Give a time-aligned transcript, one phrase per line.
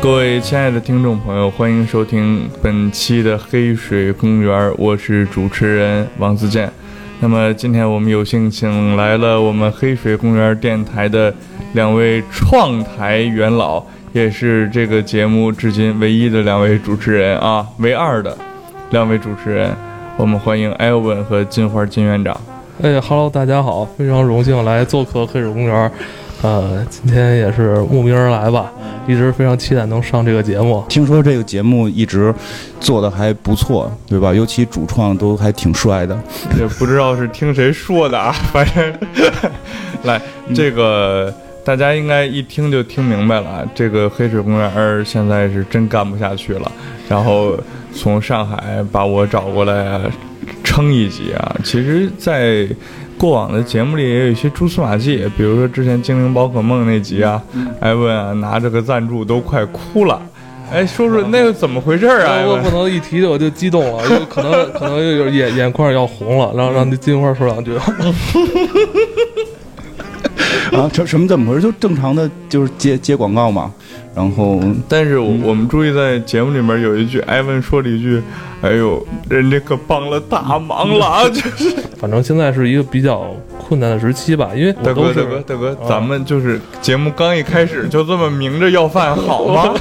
[0.00, 6.70] 各位亲爱的听众朋友，欢迎收听本期的《黑水公园》，我是主持人王自健。
[7.20, 11.34] 那么今天我们有幸请来了我们黑水公园电台的
[11.72, 13.82] 两位创台元老，
[14.12, 18.38] 也是这个节目至今唯一的两位主持人啊，唯二的
[18.90, 19.76] 两位主持人。
[20.16, 22.40] 我们欢迎艾文和金花金院长。
[22.80, 25.90] 哎哈喽，大家好，非常荣幸来做客黑水公园。
[26.42, 28.70] 呃，今天也是慕名而来吧，
[29.08, 30.84] 一直非常期待能上这个节目。
[30.88, 32.32] 听说这个节目一直
[32.78, 34.32] 做的还不错，对吧？
[34.32, 36.16] 尤其主创都还挺帅的。
[36.56, 38.94] 也不知道是听谁说的啊， 反正
[40.04, 40.22] 来
[40.54, 41.34] 这个
[41.64, 43.64] 大家应该一听就听明白了啊。
[43.74, 46.70] 这个黑水公园现在是真干不下去了，
[47.08, 47.58] 然后
[47.92, 50.00] 从上海把我找过来
[50.78, 51.56] 撑一集啊。
[51.64, 52.68] 其实，在
[53.18, 57.42] 过往的节目里也有一些蛛丝马迹，比如说之前《精灵宝可梦》那集啊，
[57.80, 60.22] 艾文啊拿着个赞助都快哭了。
[60.70, 62.44] 哎，说说那个怎么回事啊？
[62.46, 67.72] 我不能一提我就激动了，有可能可能又有眼眼眶要红了，然后让那金花说两句。
[70.76, 71.62] 啊，什什么怎么回事？
[71.62, 73.72] 就正常的就是接接广告嘛。
[74.14, 78.20] 然后，但是我们注意在节目里面有一句，艾文说了一句
[78.62, 89.74] ：“哎呦，人家可帮了大忙了啊！” 就是，反正现在是一个比较困难的时期吧，因为大哥，大哥，大哥，咱们就是节目刚一开始就这么明着要饭好吗？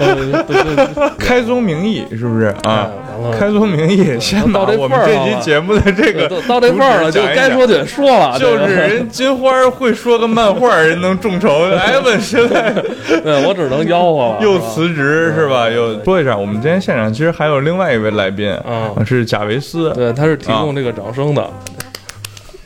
[1.18, 2.90] 开宗明义是不是啊？
[3.38, 8.38] 开宗明义，先把我们这期节目的这个到这份儿了，就该说得说了。
[8.38, 11.64] 就是人金花会说个漫画，人能众筹。
[11.70, 12.72] 艾文现在，
[13.22, 14.38] 对我只能吆喝了。
[14.44, 15.68] 又辞职是吧？
[15.68, 19.90] 又说一下，我们今天现场其实还有另外一位来宾，啊，是贾维斯。
[19.94, 21.48] 对，他是提供这个掌声的。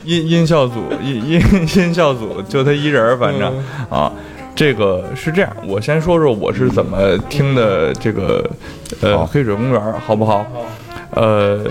[0.04, 1.42] 音音效组，音音
[1.76, 3.52] 音效组，就他一人，反正
[3.90, 4.10] 啊。
[4.54, 8.48] 这个是这样，我先说说我是怎么听的这个，
[9.00, 10.46] 呃，黑水公园，好不好？
[11.12, 11.64] 呃。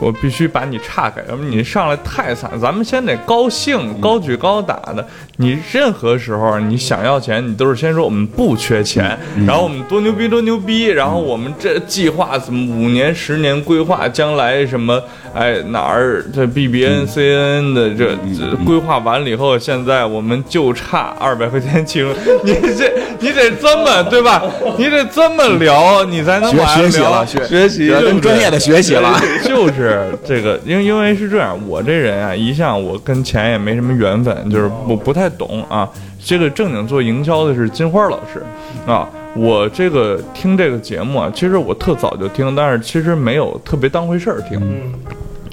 [0.00, 2.50] 我必须把你岔开，要不你上来太惨。
[2.60, 5.06] 咱们先得高兴，高举高打的。
[5.36, 15.02] 你任何时候你想要钱，你都是先说我们不缺钱，然后我们多牛逼多牛逼，然后我们这计划怎么五年十年规划，将来什么
[15.34, 18.16] 哎哪儿这 B B N C N 的这
[18.64, 22.08] 规划完了以后，现在我们就差二百块钱请
[22.44, 24.42] 你这你得这么对吧？
[24.78, 29.81] 你得这么聊，你才能学习了学学习跟专业的学习了， 就是。
[29.82, 35.88] 是这个，因为因为是这样，我这人啊，一向我跟钱也没什么缘分，就是我不太懂啊。
[36.24, 38.42] 这个正经做营销的是金花老师
[38.86, 39.08] 啊。
[39.34, 44.60] 我这个听这个节目啊，其实我特早就听，但是其实没有特别当回事儿听。
[44.60, 44.92] 嗯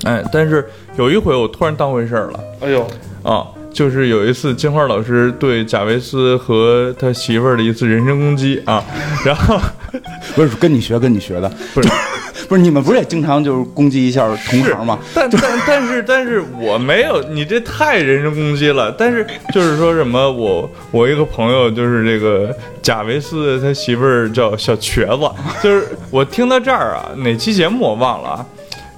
[0.06, 2.40] 哎，但是有一回我突然当回事儿了。
[2.62, 2.88] 哎呦
[3.22, 3.48] 啊！
[3.72, 8.84] 就是有一次金花老师对贾维斯和他媳妇儿的一次人身攻击啊，
[9.26, 9.60] 然后
[10.36, 11.90] 不是跟你学跟你学的，不是
[12.50, 14.98] 不是你们不是也经常就是攻击一下同行吗？
[15.14, 18.92] 但但但是但是我没有，你这太人身攻击了。
[18.98, 25.30] 但是就是说什么我我一个朋友就是这个贾维斯他媳妇儿叫小瘸子，
[25.64, 28.46] 就是我听到这儿啊，哪期节目我忘了啊，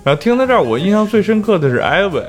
[0.03, 2.23] 然后听到这儿我印象最深刻的是艾文。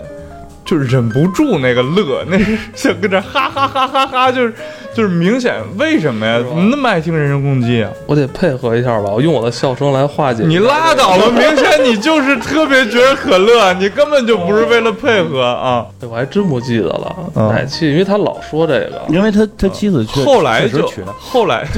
[0.72, 4.54] 就忍不住那个乐， 那是想跟这哈哈哈哈哈，就是
[4.94, 6.38] 就是明显为什么呀？
[6.38, 7.90] 怎么那么爱听人身攻击啊？
[8.06, 10.42] 我得配合一下吧，我用我的笑声来化解。
[10.46, 15.84] 你拉倒吧，明显你就是特别觉得可乐， 你根本就不是为了配合啊！
[16.00, 21.68] 我还真不记得了奶气，因为他老说这个，因为他他妻子后来就后来。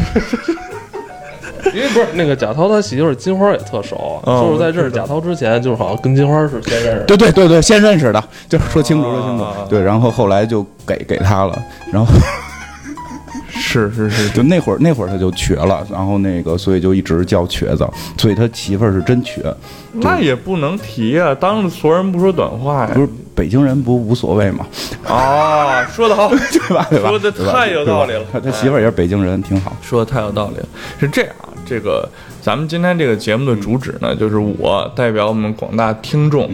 [1.72, 7.04] 因为不是那个贾涛他媳妇金花也特熟，就是在认识贾涛之前，就是好像跟金花是先认识。
[7.06, 9.44] 对对对对，先认识的，就是说清楚说清楚。
[9.68, 11.58] 对，然后后来就给给他了，
[11.92, 12.12] 然后
[13.50, 17.88] 是是是，就那会儿那会儿他就瘸了，然后那个所以就一直叫瘸子，
[18.18, 19.42] 所以他媳妇儿是真瘸。
[19.92, 22.90] 那也不能提呀，当着所有人不说短话呀。
[22.92, 24.66] 不是北京人不无所谓吗？
[25.08, 26.86] 啊，说的好， 对吧？
[26.90, 27.08] 对吧？
[27.08, 28.24] 说的太有道理了。
[28.32, 29.76] 他媳妇儿也是北京人，挺好。
[29.82, 30.66] 说的太有道理了，
[30.98, 31.32] 是这样。
[31.66, 32.08] 这个
[32.40, 36.48] 咱们今天这个节目的主旨呢，就是我代表我们广大听众，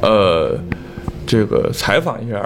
[0.00, 0.58] 呃，
[1.26, 2.40] 这个采访一下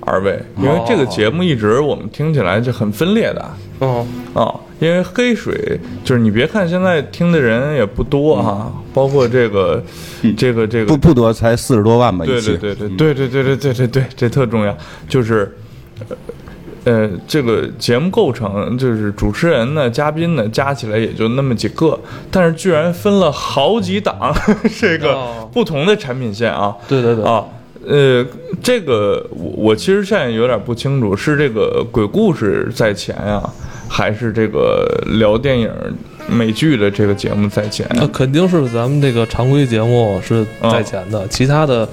[0.00, 3.50] 二位，因为这个节目一直我们听起来就很分裂的，
[3.80, 4.06] 哦。
[4.34, 9.82] 哦，因为黑水就是你别看现在听的人也不多哈，包括这个
[10.36, 14.76] 这个这个不不多，才四十多万吧，对对对对对对对对对对对，这特重要，
[15.08, 15.56] 就是。
[16.84, 21.98] 呃，这个节目构成就是主持人呢、嘉宾呢，加起来也就那么几个，
[22.30, 24.34] 但是居然分了好几档，
[24.80, 25.16] 这个
[25.52, 26.74] 不同的产品线啊。
[26.88, 27.44] 对对对啊，
[27.86, 28.24] 呃，
[28.62, 33.42] 这个我我其实现在有点不清楚，是这个鬼故事在前呀，
[33.88, 34.86] 还是这个
[35.18, 35.70] 聊电影
[36.28, 37.86] 美剧的这个节目在前？
[37.94, 41.88] 那肯定是咱们这个常规节目是在前的，其他的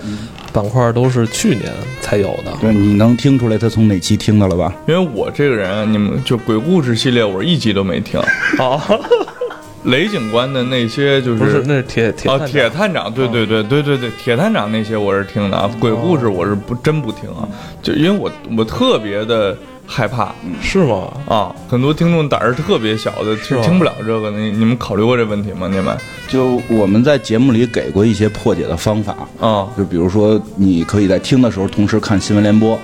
[0.55, 1.69] 板块都是去年
[1.99, 2.53] 才有的。
[2.61, 4.73] 对，你能听出来他从哪期听的了吧？
[4.87, 8.17] 因为我这个人，你们就鬼故事系列，我一集都没听。
[8.57, 8.81] 啊。
[9.83, 17.47] 雷警官的那些就是不是那是铁铁啊铁探长对对对对对对铁探长那些我是听的啊鬼故事我是不真不听啊
[17.83, 19.55] 就因为我我特别的
[19.85, 20.33] 害怕。
[20.61, 21.11] 是吗？
[21.27, 25.67] 啊很多听众胆儿特别小的听听不了这个你你们考虑过这问题吗？
[25.71, 25.97] 你们？
[26.27, 29.15] 就我们在节目里给过一些破解的方法。
[29.39, 29.67] 啊。
[29.77, 32.77] 就比如说你可以在听的时候同时看新闻联播。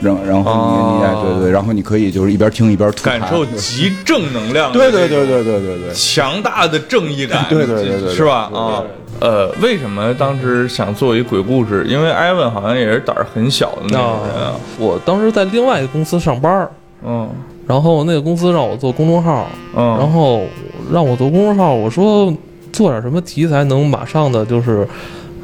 [0.00, 8.50] 然然后你你对对，然后你可以就是一边听一边感受极正能量，对对对对对对对，强大的正义感，对对对对，是吧？
[8.54, 8.82] 啊，
[9.20, 11.84] 呃，为什么当时想做一鬼故事？
[11.86, 14.54] 因为艾文好像也是胆儿很小的那种人啊。
[14.78, 16.68] 我当时在另外一个公司上班，
[17.04, 17.28] 嗯，
[17.66, 19.46] 然后那个公司让我做公众号，
[19.76, 20.44] 嗯，然后
[20.90, 22.32] 让我做公众号，我说
[22.72, 24.88] 做点什么题材能马上的就是。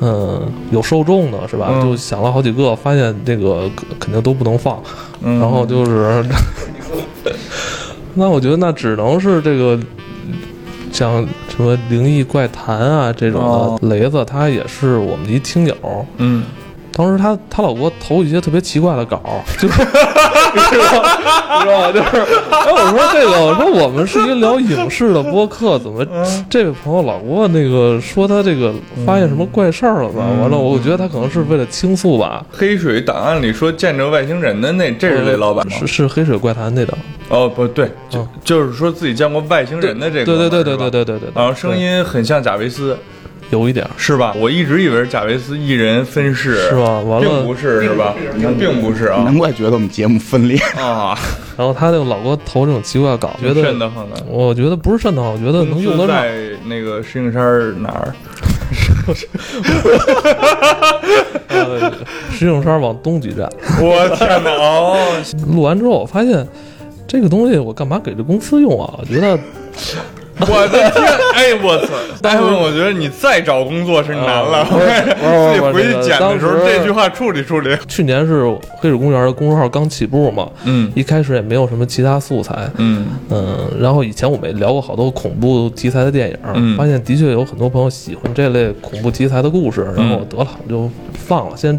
[0.00, 1.80] 嗯，有受众的是吧？
[1.82, 4.80] 就想了好几个，发现这个肯定都不能放，
[5.22, 6.24] 然后就是，
[8.14, 9.78] 那我觉得那只能是这个，
[10.92, 15.74] 像什么灵异怪谈啊这种的，雷子他也是我们的一听友，
[16.18, 16.42] 嗯。
[16.96, 19.20] 当时他他老给我投一些特别奇怪的稿，
[19.58, 19.86] 就是， 是
[20.78, 21.92] 吧？
[21.92, 22.16] 就是，
[22.50, 26.02] 哎，我说这个，我说我们是一个聊影视的播客，怎么
[26.48, 28.72] 这位朋友老给我那个说他这个
[29.04, 30.24] 发现什么怪事儿了吧？
[30.40, 32.42] 完了，我觉得他可能是为了倾诉吧。
[32.50, 35.76] 黑水档案里说见着外星人的那，这是雷老板吗？
[35.78, 36.96] 是是黑水怪谈那档。
[37.28, 40.24] 哦，不对，就就是说自己见过外星人的这个。
[40.24, 41.28] 对对对对对对对对。
[41.34, 42.96] 然后声音很像贾维斯。
[43.50, 44.34] 有一点是吧？
[44.38, 47.00] 我一直以为是贾维斯一人分饰，是吧？
[47.00, 48.14] 完了，并不是，是吧？
[48.58, 51.16] 并不是啊，难怪觉得我们节目分裂啊。
[51.56, 54.16] 然后他就老给我投这种奇怪稿，觉得瘆得慌的。
[54.28, 56.08] 我觉得不是瘆得慌，我觉得能用得上。
[56.08, 57.42] 在那个石景山
[57.82, 58.14] 哪儿？
[62.32, 63.48] 石景山往东几站。
[63.80, 64.50] 我天哪！
[64.50, 64.98] 哦，
[65.54, 66.46] 录完之后我发现
[67.06, 68.94] 这个东西我干嘛给这公司用啊？
[68.98, 69.38] 我觉得。
[70.46, 71.02] 我的天！
[71.34, 71.94] 哎，我操！
[72.20, 74.66] 大夫，我觉得你再找工作是难了。
[74.68, 77.74] 自己回去剪的时候，这句话处理处理。
[77.88, 78.46] 去年是
[78.76, 83.70] 黑水公园的公众号刚起步嘛，嗯，一开始也没有什么其他素材，嗯嗯。
[83.80, 89.90] 然后以前我们也聊过好多恐怖题材的电影，发现的确有很多朋友喜欢这类恐怖题材的故事。
[89.96, 91.78] 然后得了，就放了，先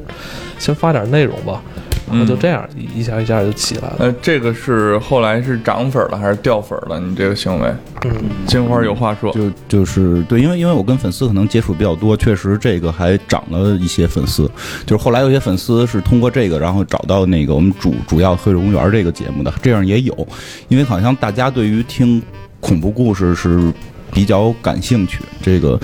[0.58, 1.62] 先发点内容吧。
[2.10, 3.96] 然后就这样一下一下就起来了。
[4.00, 7.00] 呃，这个是后来是涨粉了还是掉粉了？
[7.00, 7.74] 你这个行为，
[8.06, 8.12] 嗯，
[8.46, 14.50] 金花有话说，就就是对，因为因为我跟粉丝可能接触比较多，确实这个还涨了一些粉丝。
[14.86, 20.28] 就是后来有些粉丝是通过这个，然后找到那个我们主主要黑水公园这个节目的，这样也有。
[20.70, 22.22] 因为好像大家对于听
[22.60, 23.72] 恐怖故事是
[24.12, 25.80] 比较感兴趣，这个。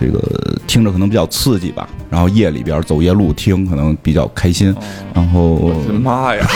[0.00, 0.18] 这个
[0.66, 4.74] 听着可能比较刺激吧，然后夜里边走夜路听可能比较开心，
[5.12, 6.46] 然后我的妈呀！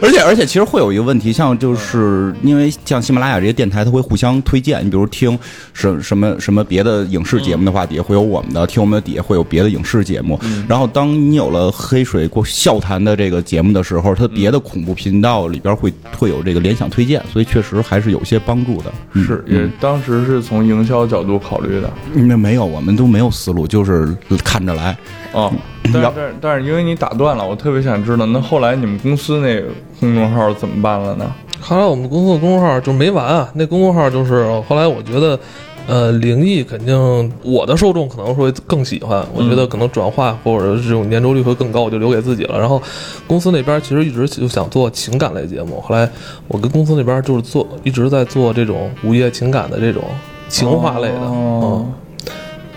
[0.00, 4.84] 而 且而且其实会有一个问题，像就是因为像喜马拉雅这些电台，它会互相推荐。
[4.84, 5.36] 你比如听
[5.72, 10.38] 什什么什么别的影视节目的话，底下会有我们的；听我们的底下会有别的影视节目。
[10.68, 18.92] 然后当你有了黑水过笑谈的这个节目的时候，它别的恐怖频道里边会会有这个联想推荐，所以确实还是有些帮助的。
[19.14, 21.90] 是，也当时是从营销角度考虑的。
[22.12, 22.64] 那没有。
[22.64, 24.14] 我们都没有思路，就是
[24.44, 24.96] 看着来。
[25.32, 25.50] 哦，
[25.92, 31.32] 但是但是因为你打断了，我特别想知道，那后来你们公司那个公众号怎么办了呢？
[31.60, 35.38] 后来我们公司的公众号就没完啊，那公众号就是后来我觉得。
[35.86, 42.58] 呃，灵异肯定我的受众可能会更喜欢，我觉得可能转化或者这种粘着率会更高，我就留给自己了。
[42.58, 42.82] 然后
[43.26, 46.08] 公司那边其实一直就想做情感类节目，后来
[46.48, 50.02] 我跟公司那边就是做一直在做这种午夜情感的这种
[50.48, 51.20] 情话类的。
[51.20, 51.84] 哦，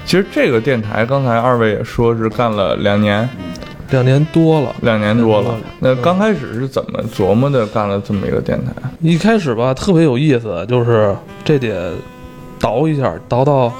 [0.08, 3.30] 其实这个电台刚才二位也说是干了两年，
[3.92, 5.54] 两年多了，两年多了。
[5.80, 7.68] 那刚开始是怎么琢磨的？
[7.68, 8.72] 干了这么一个电台？
[9.02, 11.92] 一开始吧，特别有意思，就是这得。
[12.60, 13.72] 倒一下，倒到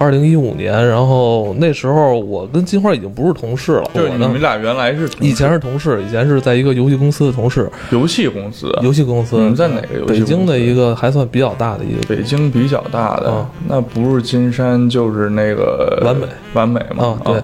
[0.00, 3.90] 二零一五年，然后那时候我跟金花已经不是同事了。
[3.92, 7.70] 就是你们俩原来是以前是同事，以前是在一个游戏公司的同事。
[7.90, 9.36] 游戏公司，游戏公司。
[9.36, 10.20] 你们在哪个游戏？
[10.20, 12.00] 北京的一个还算比较大的一个。
[12.08, 17.20] 北京比较大的，那不是金山就是那个完美，完美嘛？
[17.22, 17.42] 对，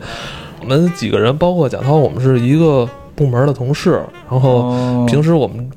[0.62, 5.70] 我们几个人，包括贾涛，我们是一个部门的同事，然后平时我们。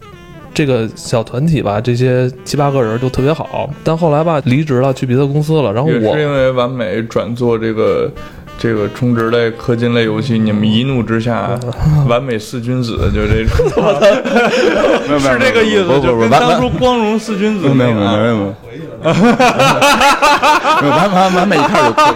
[0.59, 5.71] 这个小团体吧，这些七八个人就特别好，但后来吧，离职了，去别的公司了。
[5.71, 8.11] 然后我是因为完美转做这个
[8.57, 11.57] 这个充值类、氪金类游戏，你们一怒之下
[12.09, 13.55] 完美四君子，就这种，
[15.07, 18.53] 没有没有是这个意思，就跟当初光荣四君子没有没有没有没有，没有。
[20.91, 22.11] 完完完美一开始就氪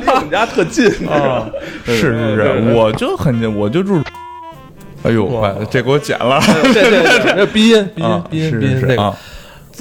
[0.00, 1.44] 离我们家特近啊，
[1.84, 4.00] 是是是，我就很近我就住。
[5.04, 6.40] 哎呦，这给我剪了
[6.72, 8.24] 这这这这鼻音鼻音啊！
[8.30, 9.14] 鼻音是鼻音那个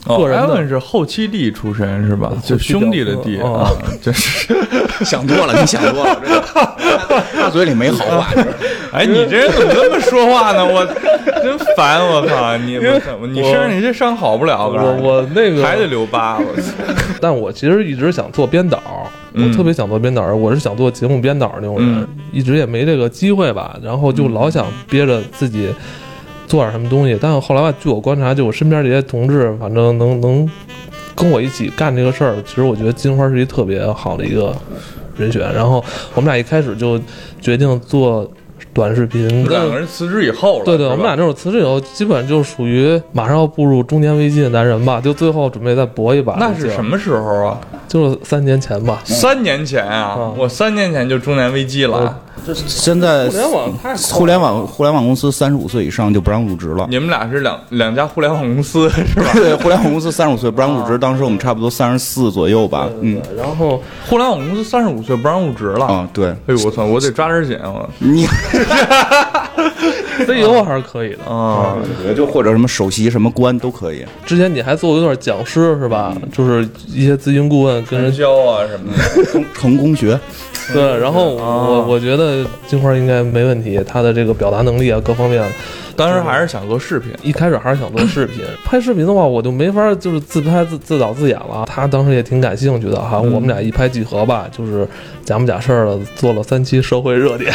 [0.06, 2.32] 个人的艾文是后期弟出身是吧？
[2.44, 3.70] 就兄弟的弟啊，
[4.02, 4.54] 就是。
[5.04, 8.28] 想多了，你想多了，这个 他嘴里没好话。
[8.92, 10.64] 哎，你这人怎么这么说话呢？
[10.64, 10.86] 我
[11.42, 12.00] 真烦！
[12.06, 14.68] 我靠，你我怎么你身上你这伤好不了？
[14.70, 16.72] 我我那个还得留疤，我操！
[17.20, 18.82] 但我其实一直想做编导，
[19.34, 25.70] 嗯我特别想做编导，我是想做节目编导那种人，嗯一直也没这个机会吧，然后就老想憋着自己
[26.54, 30.48] 做点什么东西，但是后来吧，据我观察，就我身边这些同志，反正能能
[31.16, 34.56] 跟我一起干这个事儿，其实我觉得金花是一特别好的一个
[35.18, 35.84] 人选，然后
[36.14, 37.02] 我们俩一开始就
[37.42, 38.32] 决定做
[38.72, 46.36] 短视频，两个人辞职以后了，对对，我们俩这种辞职以后，基本就属于马上要步入中年危机的男人吧，就最后准备再搏一把。
[46.40, 46.86] 那是什？
[46.86, 47.60] 么时候啊？
[47.88, 49.02] 就是三年前吧。
[49.04, 52.20] 三年前啊嗯，我三年前就中年危机了。
[52.54, 56.86] 现在互联网太互联网互联网公司三十五岁以上就不让入职了。
[56.90, 59.32] 你们俩是两两家互联网公司 是吧？
[59.34, 62.90] 对，互联网公司三十五岁不让入职，当时我们差不多三十四左右吧。
[63.02, 65.86] 嗯，然后互联网公司三十五岁不让入职了。
[65.86, 66.84] 啊，对，哎呦我操！
[66.84, 68.28] 我得抓点紧我 你
[70.28, 71.24] CEO 还是可以的。
[71.32, 71.78] 啊！
[72.16, 74.06] 就或者什么首席什么官都可以。
[74.26, 76.16] 之前你还做过一段讲师是吧？
[76.32, 79.24] 就是一些咨询顾问跟人教啊什么的。
[79.32, 80.20] 成 成功学，
[80.74, 85.44] 对，然后我我觉得金花应该没问题，她的这个表达能力啊各方面，
[85.96, 91.66] 当时还是想做视频，一开始还是想做视频， 拍视频的话我就没法就是自拍自自导自演了。
[91.66, 94.88] 她当时也挺感兴趣的哈，我们俩一拍即合吧，就是
[95.26, 97.52] 假模假式的做了三期社会热点，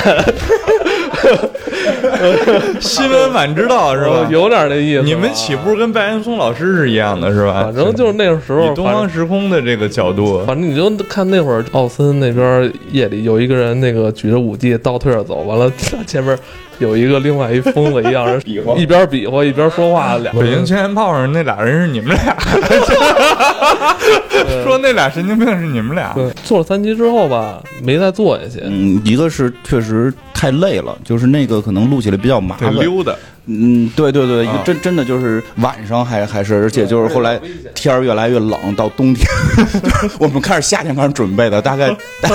[2.81, 4.27] 新闻晚知道是吧？
[4.31, 5.03] 有点那意思。
[5.03, 7.65] 你们起步跟白岩松老师是一样的，是吧？
[7.65, 15.71] 反正就是那个时候以，东方时空的这个角度，反正你就看那会儿奥森那边夜里有一个人那个举着武器倒退着走，完了
[16.07, 16.37] 前面
[16.79, 22.37] 有一个另外一疯子一样人 比划一边比划一边说话，俩北京青年炮上那俩人是你们俩，
[24.65, 26.13] 说那俩神经病是你们俩。
[26.15, 28.61] 对做了三期之后吧，没再做下去。
[28.65, 32.73] 嗯，一个是确实太累了，就是那个可能录起来比较麻烦。
[32.75, 33.13] 溜达，
[33.50, 37.40] 嗯，对对对，真真的就是晚上还还是，而且就是后来
[37.75, 39.26] 天儿越来越冷，到冬天，
[39.57, 41.95] 就是我们开始夏天开始准备的，大概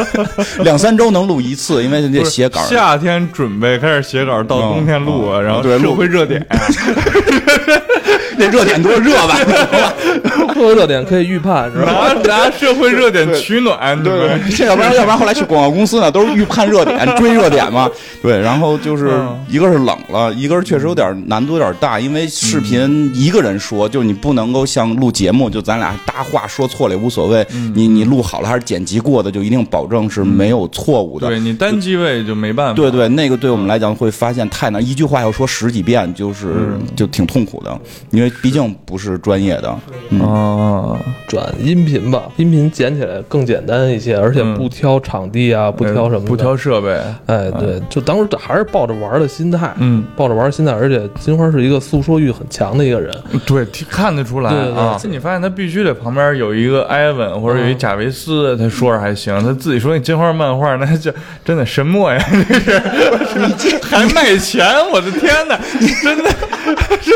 [0.63, 2.62] 两三周能录一次，因为这写稿。
[2.62, 6.43] 夏天准备开始写稿，到冬天录啊，嗯然后社会热点，
[8.38, 9.38] 那热点多热吧？
[10.56, 12.13] 热点可以预判，是吧？
[12.25, 17.90] 拿拿社会热点取暖，你对不对，这要不然要不然后来去广告公司呢，都是预判热点、追热点嘛。
[18.22, 31.28] 对，然后就是嗯一个是冷了，一个是确实有点难度有点大，因为视频一个人说，就你不能够像录节目，就咱俩搭话说错了也无所谓，你你录好了还是剪辑过的，就一定保证是没有错误的。
[31.28, 32.74] 对你单机位就没办法。
[32.74, 37.78] 对对，那个对我们来讲会发现太难，一句话要说十几遍，就是就挺痛苦的，
[38.12, 39.70] 因为毕竟不是专业的。
[40.24, 46.89] 啊，转音频吧，音频剪起来更简单一些，而且嗯不挑场地啊，不挑什么的，不挑设备，
[47.25, 53.13] 哎，对，就当时还是抱着玩的心态，嗯，抱着玩的心态，而且金花是一个诉说欲很强的一个人，
[53.46, 55.00] 对，看得出来对对对啊。
[55.06, 59.34] 你发现他必须得旁边有一个埃文或者有一贾维斯，他说着还行。
[59.44, 61.12] 他自己说那金花漫画，那就
[61.44, 62.25] 真的什么呀？
[62.30, 62.44] 这
[63.25, 64.65] 是 你还卖钱？
[64.92, 65.60] 我的天哪！
[66.03, 66.30] 真的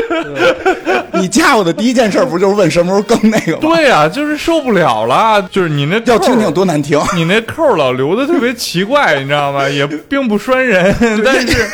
[1.19, 3.59] 你加我的第一件事不就是问什么时候更那个吗？
[3.61, 5.41] 对呀、就是受不了了。
[5.51, 6.99] 就是你那扣要听听多难听。
[7.15, 9.67] 你那扣儿老留的特别奇怪，你知道吗？
[9.69, 11.67] 也并不拴人，但是。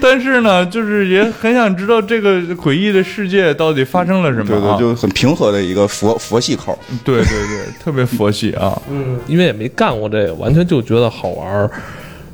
[0.00, 4.76] 但是呢，就是也很想知道这个诡异的世界到底发生了什么、对啊。
[4.76, 6.76] 对，就很平和的一个佛佛系口。
[7.04, 8.76] 对对对，特别佛系啊。
[8.90, 11.70] 嗯，因为也没干过这个，完全就觉得好玩儿。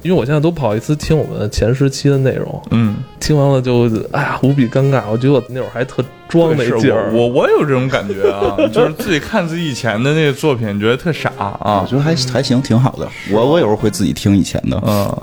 [0.02, 5.02] 因为我现在都不好意思听我们前十期的内容，嗯，听完了就哎呀无比尴尬。
[5.10, 11.86] 我觉得我那会儿还特装那是劲儿，我我我有这种感觉啊， 就是自己看自己以前的那个作品，觉得特傻啊我。
[11.88, 13.08] 觉得还还行，挺好的。
[13.30, 14.82] 我我有时候会自己听以前的。
[14.86, 15.16] 嗯，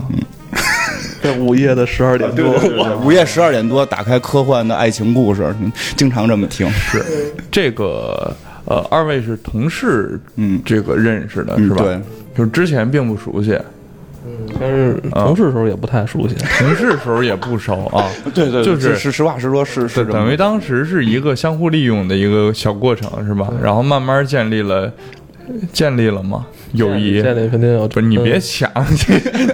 [1.21, 2.45] 在午夜的十二点多，
[3.03, 6.69] 午夜十二点多打开科幻的爱情故事，嗯经常这么听。
[6.71, 7.03] 是
[7.51, 8.33] 这个
[8.65, 11.77] 呃，二位是同事，嗯这个认识的是吧？
[11.79, 12.01] 嗯对，
[12.37, 13.57] 就是之前并不熟悉，
[14.59, 16.35] 但是同事时候也不太熟悉。
[16.59, 18.05] 同事时候也不熟啊。
[18.33, 23.51] 对对，就是是实话实说，是是等于当时是一个相互利用的一个小过程，是吧？
[23.61, 24.91] 然后慢慢建立了，
[25.71, 26.45] 建立了吗？
[26.73, 27.21] 友谊。
[27.21, 28.69] 建立肯定有，不是你别抢，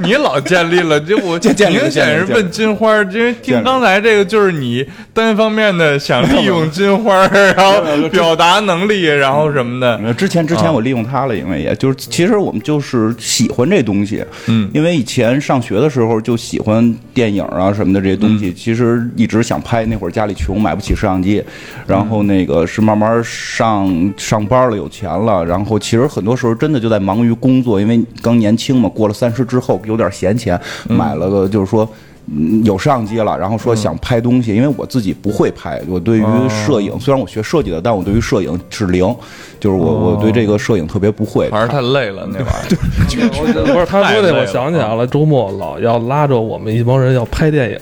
[0.02, 10.14] 你老建立了，这我 明显是问金花，因为听刚才这个就是你单方面的想利用金花，然后表达能力，然后什么的。
[10.14, 21.44] 之前之前我利用他了，因为也就是其实我们就是喜欢这东西，嗯，因为以前上学的时候就喜欢电影啊什么的这些东西，其实一直想拍，那会儿家里穷，买不起摄像机，
[21.88, 30.60] 然后那个是慢慢上上班了，有钱了，然后其实很多时候真的就在忙于工作，因为刚年轻嘛，过了三十之后有点闲钱，
[30.90, 31.88] 买了个就是说。
[32.28, 39.16] 嗯，有摄像机了，然后说想拍东西，因为我自己不会拍，我对于摄影，虽然我学设计的，但我对于摄影是零，
[39.60, 43.30] 就是我我对这个摄影特别不会，反正太累了那玩意儿。
[43.72, 47.80] 不是他说的，我想起来了， 周末老要拉着我们一帮人要拍电影，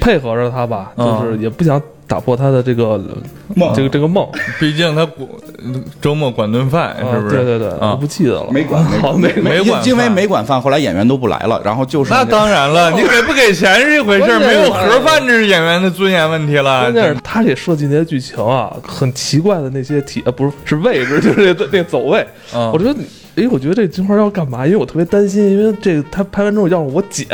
[0.00, 1.78] 配合着他吧，就是也不想。
[2.06, 3.00] 打破他的这个
[3.54, 4.26] 梦，这个这个梦，
[4.60, 5.28] 毕竟他管
[6.00, 7.36] 周末管顿饭，是不是？
[7.36, 16.82] 对对对，我不记得了，没管，好没没管，因为没管饭，后来演员都不来了，然后就是那当然了，你给不给钱是一回事，没有盒饭这是演员的尊严问题了。
[16.82, 22.26] 关键是他这设计那些剧情啊，很奇怪的那些体，呃，不是是位置，就是那那走位，
[22.72, 22.94] 我觉得。
[23.36, 24.66] 哎，我觉得这金花要干嘛？
[24.66, 27.26] 因为我特别担心，因为这他拍完之后要我剪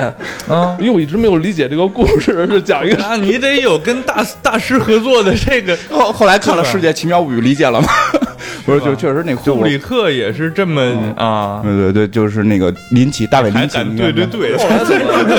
[0.48, 5.78] 啊，因为我一直没有理解这个故事是讲一个啊，你得有跟大大师合作的这个。
[5.88, 7.88] 后后来看了《世界奇妙物语》，理解了吗？
[8.66, 10.80] 不是，就确实那库里克也是这么
[11.16, 14.56] 啊，对对对，就是那个林奇，大卫林奇，对对对，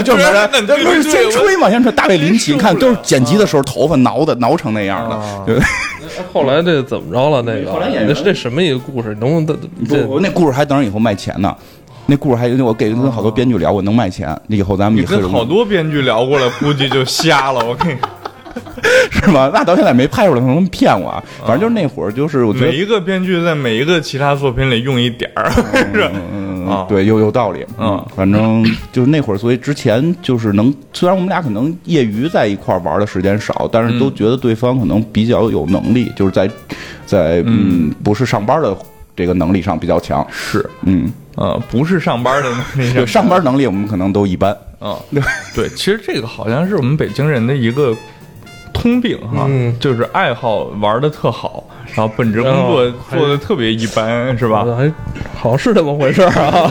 [0.03, 0.24] 就是
[0.84, 5.62] 不是先吹嘛，先吹大卫林奇，你看都是剪辑的时候头发挠的挠成那样的。
[6.34, 7.41] 后来这怎么着了？
[7.41, 9.15] 那个后来那是这什么一个故事？
[9.20, 10.20] 能不能不？
[10.20, 11.55] 那故事还等着以后卖钱呢。
[12.05, 14.38] 那故事还有我给跟好多编剧聊我，能卖钱。
[14.48, 17.65] 以后咱们你跟好多编剧聊过了，估计就瞎了。
[17.65, 17.98] 我跟你。
[19.10, 19.50] 是吗？
[19.53, 21.12] 那到现在没拍出来，可能骗我。
[21.39, 25.50] 反正就是那会儿，就是我觉得每一个编剧在每一个其他作品里用一点儿，
[25.93, 26.12] 是
[26.65, 27.65] 啊，对，有有道理。
[27.77, 36.49] 嗯，反正就是那会儿，所以之前就是能，虽然我们俩可能业余在一块玩的时间少，但是都觉得对方可能比较有能力，就是在
[37.06, 38.76] 在嗯，不是上班的
[39.15, 40.26] 这个能力上比较强。
[40.30, 44.56] 是，嗯呃，不是上班的能力，上班能力我们可能都一般。
[44.82, 44.95] 嗯，
[45.56, 47.95] 对，其实这个好像是我们北京人的一个。
[48.76, 49.47] 通病哈，
[49.80, 54.65] 就是爱好玩的特好，然后本职工作做的特别一般，是吧？
[54.65, 54.91] 还
[55.36, 56.69] 好像是这么回事啊。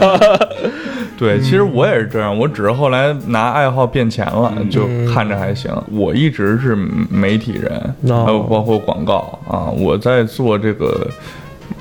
[1.19, 5.71] 对，其实我也是这样，我只是后来拿爱好变钱了，就看着还行。
[5.93, 6.75] 我一直是
[7.09, 9.71] 媒体人，还有包括广告啊。
[9.71, 11.07] 我在做这个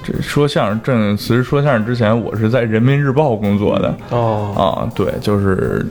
[0.03, 5.83] 这说相声正其实说相声之前，我是在人民日报工作的哦啊，对，就是，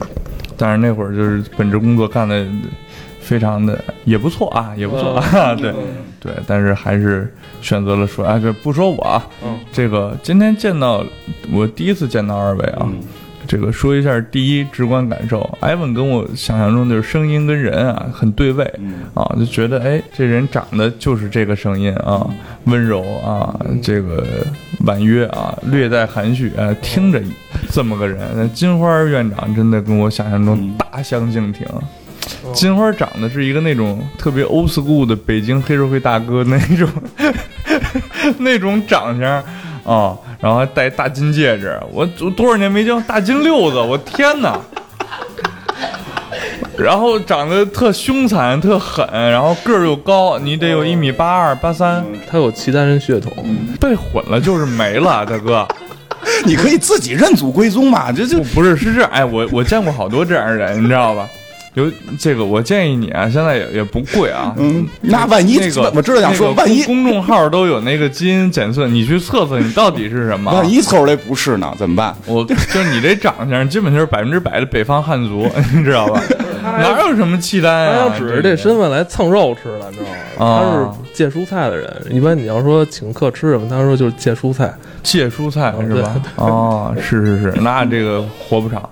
[0.56, 2.46] 但是那会儿就是本职工作干的。
[3.30, 5.72] 非常的也不错啊，也不错啊， 对
[6.18, 9.24] 对，但是还是选择了说，哎，这不说我啊，
[9.70, 11.04] 这个今天见到
[11.52, 12.90] 我第一次见到二位啊，
[13.46, 18.64] 这个说一下第一直观感受，艾文跟我想象中就是声音跟人啊很对位
[19.14, 22.28] 啊，就觉得哎这人长得就是这个声音啊，
[22.64, 24.26] 温柔啊，这个
[24.84, 27.22] 婉约啊，略带含蓄啊，听着
[27.70, 31.64] 这么个人，那金花院长真的跟我想象中大相径庭。
[32.52, 36.88] 金花长得是一个那种特别 old school 的北京黑社会大哥那种
[38.38, 39.30] 那种长相
[39.84, 44.58] 啊，然后还戴大金戒指，我我多少年没见大金六子，我天哪！
[46.78, 53.32] 然后长得特凶残、特狠，然后个儿又高，你得有一米八二、八三，他有契丹人血统，
[53.80, 55.66] 被混了就是没了，大哥。
[56.44, 61.28] 你可以自己认祖归宗嘛，这就不是是这，哎，我我见过好多这样的人，你知道吧？
[61.74, 64.52] 有这个，我建议你啊，现在也也不贵啊。
[64.58, 70.50] 嗯，那万一那个我知道想说，万一公众号都有那个基因检测，你去测测你到底是什么？
[70.52, 71.72] 万一测出来不是呢？
[71.78, 72.12] 怎么办？
[72.26, 76.20] 我就是你这长相，基本就是百分之百的北方汉族， 你知道吧？
[76.62, 77.92] 哪有什么契丹啊？
[77.94, 80.62] 他要指着这身份来蹭肉吃的，你知道吗？
[80.62, 81.88] 他是借蔬菜的人。
[82.10, 86.20] 一般你要说请客吃什么，他说就是借蔬菜，借蔬菜是吧？
[86.34, 88.86] 哦，是是是，那这个活不长。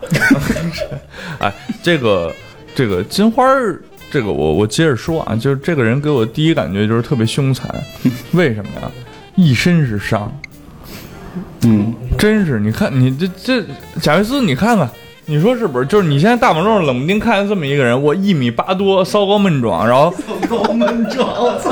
[1.41, 2.33] 哎，这个。
[2.79, 7.69] 这个金花儿，这个我我接着说啊，就是这个人给我第一感觉就是特别凶残，
[8.31, 8.88] 为什么呀？
[9.35, 10.33] 一身是伤，
[11.62, 13.64] 嗯，真是，你看你这这
[14.01, 14.88] 贾维斯，你看看，
[15.27, 15.87] 你说是不是？
[15.87, 20.14] 就是你现在大马路上冷不丁看见这么一个人，我一米八多，骚高闷壮，然后
[20.49, 21.29] 骚高闷壮，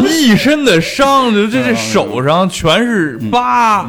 [0.09, 3.89] 一身的伤，就这这手上全是疤，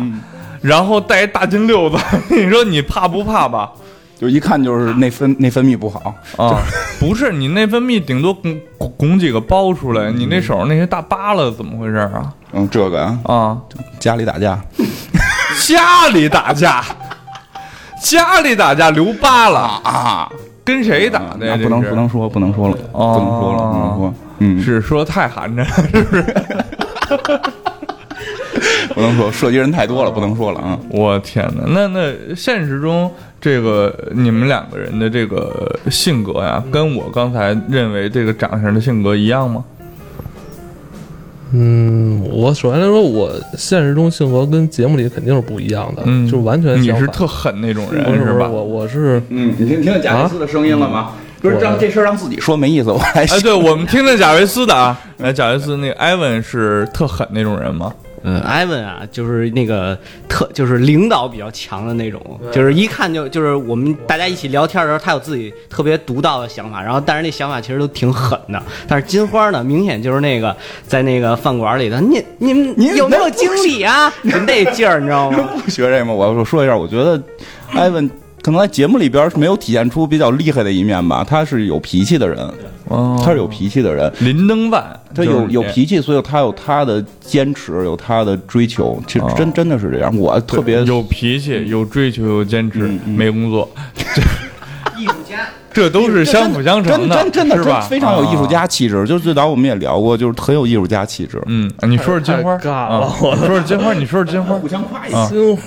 [0.62, 1.98] 然后带一大金溜子，
[2.30, 3.72] 你说你怕不怕吧？
[4.20, 6.62] 就一看就是内分内分泌不好啊，
[7.00, 8.60] 不是你内分泌顶多拱
[8.98, 12.34] 拱几个包出来，你那手上那些大疤了怎么回事啊？
[12.54, 13.58] 嗯，这个啊啊，
[14.00, 14.60] 家里打架，
[15.66, 16.84] 家里打架，
[18.02, 20.32] 家里打架留疤了啊！
[20.64, 21.56] 跟谁打的呀？
[21.62, 24.14] 不能不能说，不能说了，不能说了，不能说。
[24.40, 26.24] 嗯，是说太寒碜，是不是？
[28.94, 30.78] 不能说，涉及人太多了，不能说了啊！
[30.90, 39.64] 我天哪，那那现实中这个你们两个人的这个性格呀，跟我刚才认为这个长相的性格一样吗？
[41.54, 48.50] 嗯，我首先来说，我现实中性格跟节目里肯定是不一样的，嗯，就完全你是特狠那种人是吧？
[48.50, 51.12] 我我是，嗯，你听听见贾维斯的声音了吗？
[51.40, 57.94] 不是让这事儿让自己说没意思，我还哎，对我们听听贾维斯的啊，哎，贾维斯那个艾文是特狠那种人吗？
[58.28, 68.62] 嗯，艾文啊，就是那个特，就是领导比较强的那种，就是一看就就是我们大家一起聊天的时候，他有自己特别独到的想法，然后但是那想法其实都挺狠的。
[68.86, 70.54] 但是金花呢，明显就是那个
[70.86, 74.14] 在那个饭馆里的，你你们你有没有经理啊？
[74.30, 75.50] 就那劲儿，你知道吗？
[75.64, 76.12] 不学这吗？
[76.12, 77.22] 我我说一下，我觉得
[77.72, 78.12] 艾文。
[78.48, 82.38] 可能在节目里边是没有体现出比较厉害的一面吧，他是有脾气的人，
[83.22, 84.10] 他是有脾气的人。
[84.22, 84.82] 林登万，
[85.14, 88.98] 他有有脾气，所以他有他的坚持，有他的追求。
[89.06, 93.70] 其实真真的是这样，我特别有脾气，有追求，有坚持，没工作。
[94.98, 95.40] 艺术家，
[95.74, 97.82] 这都是相辅相成的，真真的是吧？
[97.82, 99.06] 非常有艺术家气质。
[99.06, 101.44] 就最早我们也聊过，就是很有艺术家气质。
[101.48, 102.54] 嗯，你说说金花，
[103.22, 105.28] 我说说金花，你说说金花， 互相夸一下。
[105.28, 105.58] 金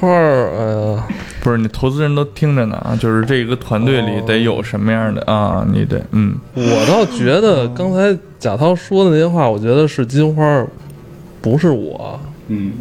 [0.00, 1.06] 花，哎呀。
[1.42, 5.66] 不是你投资人都听着呢啊，就是这个团队里得有什么样的啊？
[5.72, 10.66] 你得嗯，我倒觉得刚才贾涛说的那些话，我觉得是金花，
[11.40, 12.20] 不是我。
[12.48, 12.72] 嗯，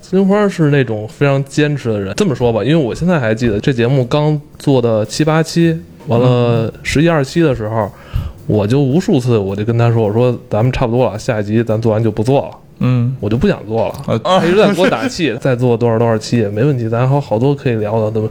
[0.00, 2.12] 金花是那种非常坚持的人。
[2.16, 7.90] 这么说吧，因为我现在还记得这节目刚做的七八期，完了十一二期的时候，
[8.46, 12.56] 我就无数次我就跟他说，我说咱们差不多了，下一集咱做完就不做了。
[12.80, 14.20] 嗯，我就不想做了。
[14.24, 18.10] 他一直在给我打气， 再做多少多少期也没问题，咱还有好多可以聊的。
[18.10, 18.28] 对吧？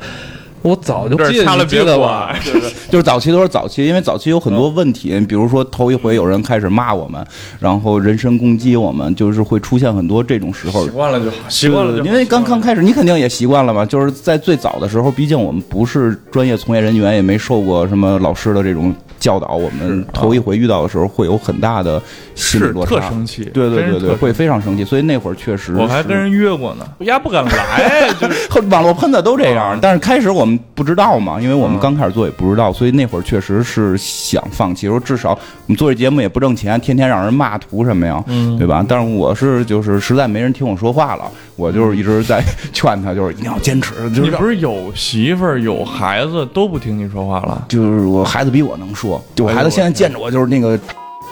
[0.62, 2.36] 我早就记了，记得吧？
[2.92, 7.26] 就是早期都是早期，因为早期有很多问题，比如说头一回有人开始骂我们，
[7.62, 10.84] 然后人身攻击我们，就是会出现很多这种时候。
[10.84, 12.04] 习惯了就好，习惯了。
[12.04, 13.86] 因为刚刚开始，你肯定也习惯了嘛。
[13.86, 18.94] 就是在最早的时候，毕竟我们不是专业从业人员，也没受过什么老师的这种。
[19.20, 22.02] 教导我们头一回遇到的时候会有很大的
[22.36, 24.86] 心理落差，特生气，对对对对，会非常生气。
[24.86, 29.78] 所以那会儿确实，我还跟人约过呢，丫不敢来， 就是网络喷子都这样。
[29.82, 34.88] 但是开始我们不知道嘛，因为我们刚开始做也不知道，所以那会儿确实是想放弃。
[34.88, 38.24] 说至少我们做这节目也不挣钱，天天让人骂，图什么呀？
[38.58, 38.86] 对吧？
[38.88, 43.94] 但是我是就是实在没人听我说话了，我就是一直在劝他，就是一定要坚持。
[44.12, 47.66] 你不是有媳妇儿有孩子都不听你说话了？
[47.68, 49.09] 就是我孩子比我能说。
[49.36, 50.78] 就我孩子现在见着我就是那个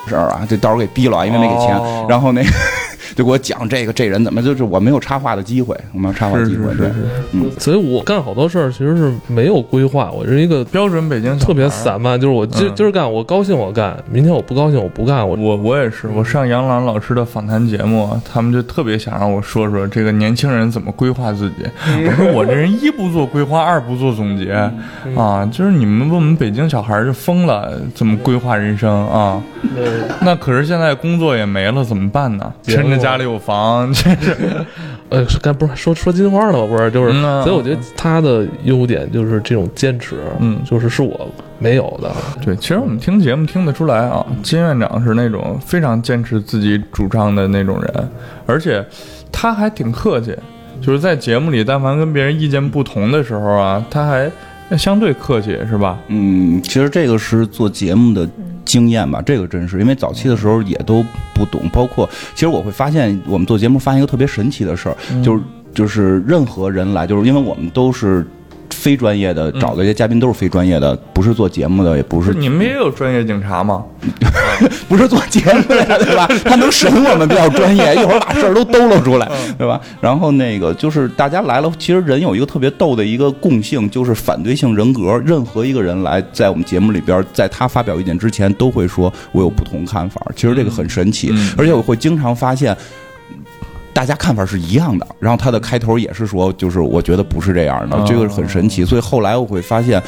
[0.07, 2.41] 事儿啊，这到时候给逼了，因为没给钱，然后那。
[3.17, 6.88] 就给我讲这个这人怎么就是我没有插话的机会，我没有插话机会，对，
[7.32, 21.65] 嗯，所以我干好多事儿其实是没有规划，我是一个标准北京特别散漫，就是我今今儿干我高兴我干，明天我不高兴我不干，我我我也是，我上杨澜老师的访谈节目，他们就特别想让我说说这个年轻人怎么规划自己，
[22.06, 24.51] 我说我这人一不做规划，二不做总结
[25.15, 29.41] 啊，就是你们问我们北京小孩就疯了，怎么规划人生啊？
[30.21, 32.53] 那可是现在工作也没了，怎么办呢？
[32.62, 33.07] 趁着。
[33.08, 34.36] 家里有房，真是，
[35.08, 36.67] 呃，该不是说说金花了吧？
[36.67, 42.12] 不是，就是，所以我觉得他的优点就是这种坚持，嗯，就是是我没有的。
[42.43, 48.10] 对，其实我们听节目听得出来啊，金院长是那种非常坚持自己主张的那种人，
[48.46, 48.86] 而且
[49.32, 50.36] 他还挺客气，
[50.82, 54.30] 就是在节目里，但凡跟别人意见不同的时候啊，他还
[54.75, 55.99] 相对客气，是吧？
[56.08, 58.27] 嗯，其实这个是做节目的。
[58.65, 61.01] 经验吧，这个真是，因为早期的时候也都
[61.34, 68.27] 不懂，包括其实我会发现，我们做节目发现一个特别神奇的事儿，就是就是任何人来，就是因为我们都是。
[68.69, 72.34] 非专业的找的这些嘉宾都是非专业的，不是做节目的，也不是。
[72.34, 73.84] 你们也有专业警察吗？
[74.88, 76.27] 不是做节目的，对吧？
[76.45, 79.80] 他能审我们比较专业，一会儿把事儿都兜了出来，对吧？
[79.99, 85.21] 然后那个就是大家来了，其实人有一个特别逗的一个共性，就是反对性人格。
[85.25, 90.21] 任何一个人来在我们节目里边，在他发表意见之前，都会说我有不同看法。
[90.36, 92.75] 其实这个很神奇，而且我会经常发现。
[93.97, 98.86] 大家看法是一样的，然后他的开头也是说，就是我觉得不是这样的，这个很神奇。
[98.86, 99.99] 所以后来我会发现，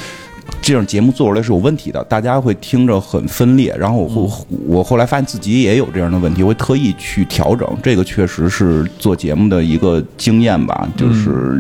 [0.62, 3.75] 这种节目做出来是有问题的，大家会听着很分裂。
[3.80, 7.67] 然后我会，我后来发现自己也有这样的问题，我会特意去调整。
[7.82, 11.60] 这个确实是做节目的一个经验吧，就是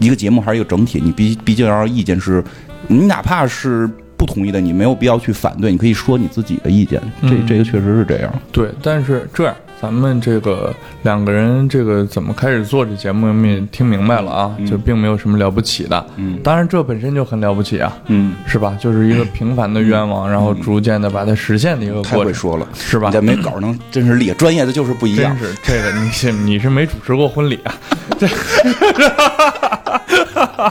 [0.00, 2.44] 一个节目还是一个整体，你毕毕竟要意见是，
[2.88, 7.00] 你哪怕是不同意的，你没有必要去反对，你可以说你自己的意见。
[7.22, 8.30] 这这个确实是这样。
[8.52, 9.56] 对，但是这样。
[9.82, 16.06] 咱们这个两个人这个怎么开始做这节目，我们也听明白了啊，就并没有什么了不起的。
[16.14, 18.78] 嗯当然这本身就很了不起啊，嗯，是吧？
[18.80, 23.14] 就是一个平凡的愿望，然后逐渐的把它实现的一个过程，太会说了，是吧你？
[23.14, 25.48] 这没稿能真是厉害，专业的就是不一样真。
[25.50, 27.74] 是这个，你是你是没主持过婚礼啊？
[28.20, 28.28] 这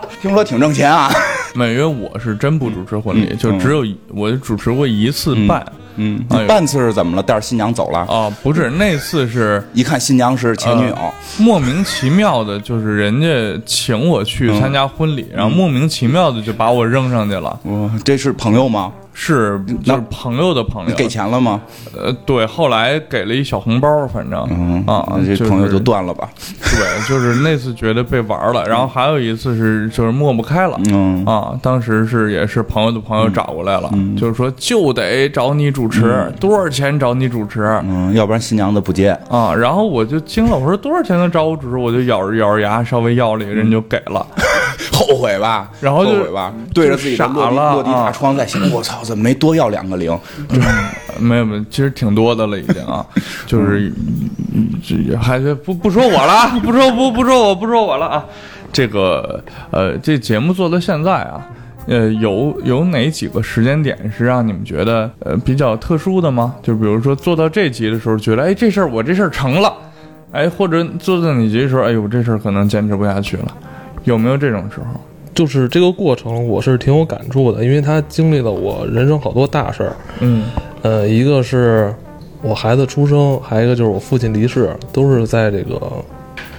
[0.21, 1.11] 听说挺挣钱啊。
[1.53, 5.65] 每月我是真不主持婚礼，嗯就只有一我主持过一次办。
[5.95, 7.23] 嗯，哎呦半次是怎么了？
[7.23, 17.59] 带着新娘走了，啊，不是那次是一看新娘是前女友，莫名其妙的，就是人家请我去嗯参加婚礼，然后莫名其妙的就把我扔上去了。
[17.63, 18.91] 我这是朋友吗？
[19.13, 21.61] 是就是朋友的朋友，你给钱了吗？
[21.95, 26.29] 呃，对，后来给了一小红包，反正嗯啊，这朋友就断了吧。
[26.37, 30.79] 对，就是那次觉得被玩了，然后还有一次是就是抹不开了。
[30.89, 39.09] 嗯啊，当时是也是朋友的朋友找过来了，就是说就得找你主持，多少钱找你主持嗯，要不然新娘子不接。
[39.29, 39.53] 啊？
[39.53, 41.77] 然后我就惊了，我说多少钱能找我主持？
[41.77, 44.25] 我就咬着咬着牙稍微要了一个，人就给了。
[45.01, 50.17] 后悔吧，然后就后悔吧，对着自己的落地傻了落地啊大窗在想，我操，怎么没多要两个零？
[51.19, 53.05] 没有没有，其实挺多的了已经啊，
[53.45, 53.91] 就是
[54.83, 58.25] 这还是不不说我了啊，不说不不说我不说我了啊。
[58.73, 61.45] 这个呃，这节目做到现在啊，
[61.87, 66.55] 呃，有有哪几个时间点是让你们觉得呃比较特殊的吗？
[66.63, 69.73] 就比如说做到这集的时候，觉得哎这事儿我这事儿成了，
[70.31, 73.53] 哎，或者做到哪集的时候，哎呦这事儿可能坚持不下去了，
[74.03, 74.99] 有没有这种时候？
[75.33, 79.95] 就是这个过程，我是挺有感触的，因为他经历了我人生好多大事儿。
[80.19, 80.43] 嗯
[80.81, 81.93] 呃，一个是
[82.41, 85.79] 我孩子出生，还有一个就是我父亲离世，都是在这个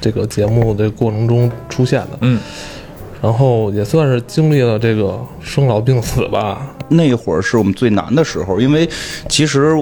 [0.01, 2.19] 这个节目的过程中出现的。
[2.23, 2.41] 嗯
[3.21, 6.75] 然后也算是经历了这个生老病死吧。
[6.89, 8.89] 那会儿是我们最难的时候，因为
[9.29, 9.77] 其实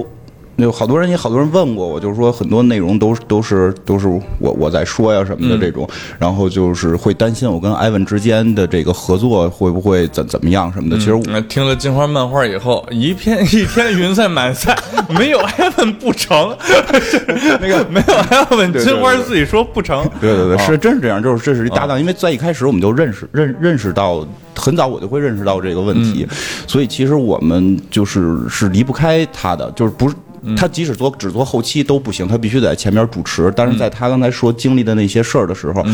[0.63, 4.07] 有好多人也好多人问过我，就是说很多内容都都是都是
[4.39, 5.87] 我我在说呀什么的这种，
[6.19, 10.97] 然后就是会担心我跟艾文之间的这个合作会不会怎怎么样什么的。
[10.97, 14.77] 其实我嗯听了金花漫画以后，一片一天云彩满载，
[15.09, 16.55] 没有艾文不成，
[17.59, 20.03] 那个没有艾文，金花自己说不成。
[20.19, 26.27] 对对对，啊是真是这样，就是这是一搭档，因为在一开始我们就认识认认识到很早，我就会认识到这个问题，
[26.67, 30.15] 所以其实我们就是是离不开他的，就是不是。
[30.57, 33.51] 他即使做只做后期都不行，他必须得在前面主持。
[33.55, 35.85] 但是在他刚才说经历的那些事儿的时候，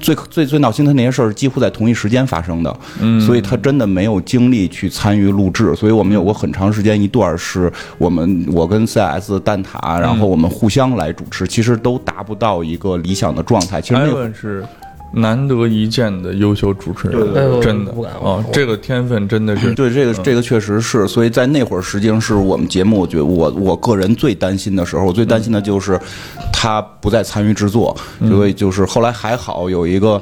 [0.00, 2.74] 最最最闹心的那些事儿几乎在同一时间发生的，
[3.26, 5.76] 所以他真的没有精力去参与录制。
[5.76, 13.80] 所以我们有过很长时间一段是我们我跟 CS 蛋挞，然后我们互相来主持，其实都达不到一个理想的状态。
[13.80, 14.32] 其实艾那
[15.12, 17.92] 难得一见的优秀主持人，对对对真的。
[17.92, 25.98] 不敢啊，这个天分真的是对这个这个确实是，所以在那会儿实际上是我们节目，我觉得我我个人最担心的时候，我最担心的就是
[26.52, 27.96] 他不再参与制作，
[28.28, 30.20] 所以就是后来还好有一个。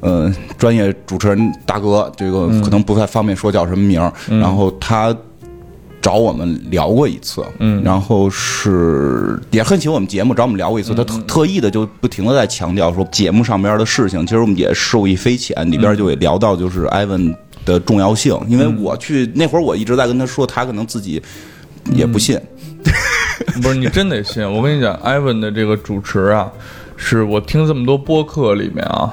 [0.00, 5.12] 呃，专业主持人大哥，这个可能不太方便说叫什么名儿，然后他
[6.06, 7.82] 找我们聊过一次，嗯。
[7.82, 21.20] 然后是也很喜欢我们节目，找我们聊过一次，他特特意的就不停的在强调说节目上边的事情，其实我们也受益匪浅，里边就也聊到就是艾文的重要性，因为我去那会儿我一直在跟他说，他可能自己
[21.92, 22.38] 也不信，
[23.60, 24.48] 不是你真得信。
[24.48, 26.48] 我跟你讲，艾文的这个主持啊，
[26.96, 29.12] 是我听这么多播客里面啊，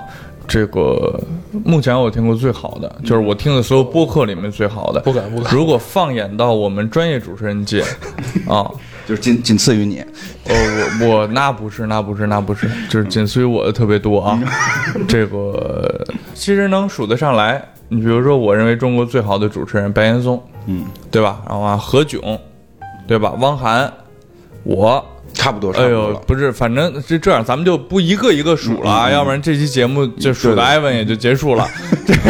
[0.54, 1.20] 这个
[1.66, 5.00] 目前我听过最好的，就是我听的所有播客里面最好的。
[5.00, 7.82] 不敢不敢如果放眼到我们专业主持人界，
[8.48, 8.70] 啊，
[9.08, 10.06] 就是仅仅次于你，
[10.46, 10.56] 呃，
[11.02, 14.40] 我我那不是，那不是，那不是， 就是仅次于我的特别多啊。
[15.10, 17.60] 这个其实能数得上来。
[17.90, 21.42] 你比如说，我认为中国最好的主持人白岩松，嗯，对吧？
[21.50, 22.38] 然后啊，何炅，
[23.08, 23.34] 对吧？
[23.40, 23.92] 汪涵，
[24.64, 31.68] 我，差不多，差哎呦不是，反正是这样，咱们就不一个一个数了啊，要不然这期节目就数的艾文也就结束了，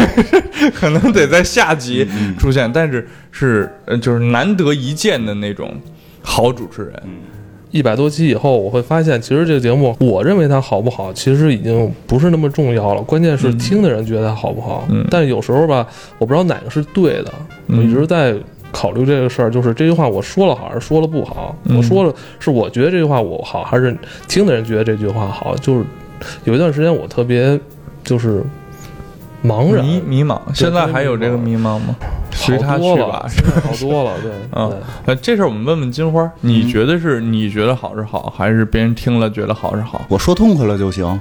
[0.74, 2.06] 可能得在下集
[2.38, 5.72] 出现，但是是呃就是难得一见的那种
[6.22, 7.02] 好主持人。
[7.70, 13.02] 一百多期以后，我会发现，其实这个节目，我认为它好不好，其实已经不是那么重要了。
[13.02, 14.86] 关键是听的人觉得它好不好。
[14.90, 15.04] 嗯。
[15.10, 15.84] 但有时候吧，
[16.18, 17.34] 我不知道哪个是对的，
[17.66, 18.36] 我一直在
[18.74, 21.54] 考虑这个事儿，就是这句话我说了好还是说了不好？
[21.66, 25.54] 嗯我说了是我觉得这句话我好，还是听的人觉得这句话好？
[25.58, 25.84] 就是
[26.42, 27.58] 有一段时间我特别
[28.02, 28.42] 就是
[29.44, 31.94] 茫然，迷迷茫，现在还有这个迷茫吗？
[32.32, 33.26] 随他好去吧多了，。
[33.28, 34.78] 现在好多了，对，啊 对。
[35.06, 40.04] 呃，这事儿我们问问金花，你觉得是你觉得好是好，还是别人听了觉得好是好？
[40.08, 41.20] 我说痛快了就行，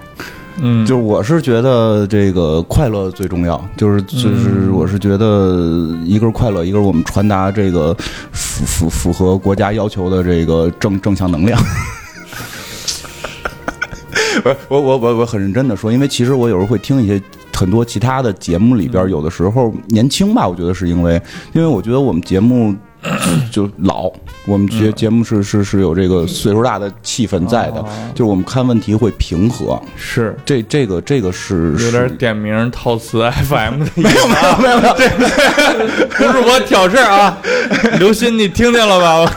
[0.60, 7.96] 嗯，就是我是觉得这个快乐最重要，就是就是我是觉得一个是快乐，一个是我们传达这个
[8.32, 11.60] 符符符合国家要求的这个正正向能量。
[14.68, 17.22] 我我我我很认真的说，因为其实我有时候会听一些
[17.56, 21.22] 很多其他的节目里边，有的时候年轻吧，我觉得是因为，
[21.54, 22.76] 因为我觉得我们节目
[23.52, 24.12] 就老，
[24.46, 30.36] 我们节节目是是是有这个岁数大的气氛在的，就是我们看问题会平和，是。
[30.46, 37.38] 这这个这个是有点点名套词 FM 的意思， 没有没有没有 没有，不是我挑事儿啊，
[38.00, 39.32] 刘鑫你听见了吧？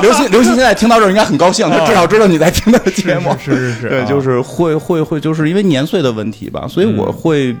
[0.00, 4.04] 刘鑫刘鑫现在听到这儿应该很高兴，他至少知道你在听他的节目，是是是，对，啊。
[4.06, 7.54] 就是会会会，就是因为年岁的问题吧，所以我会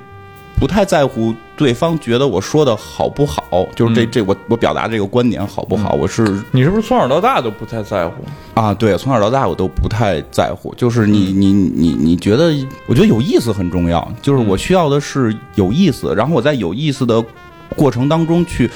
[0.62, 8.22] 不太在乎对方觉得我说的好不好，就是这嗯这我我表达这个观点好不好，我是你是不是从小到大都不太在乎？
[8.54, 12.54] 啊，对，从小到大我都不太在乎，就是你你你你觉得，
[12.86, 17.20] 我觉得有意思很重要，就是我需要的是有意思，然后我在有意思的
[17.74, 18.70] 过程当中去。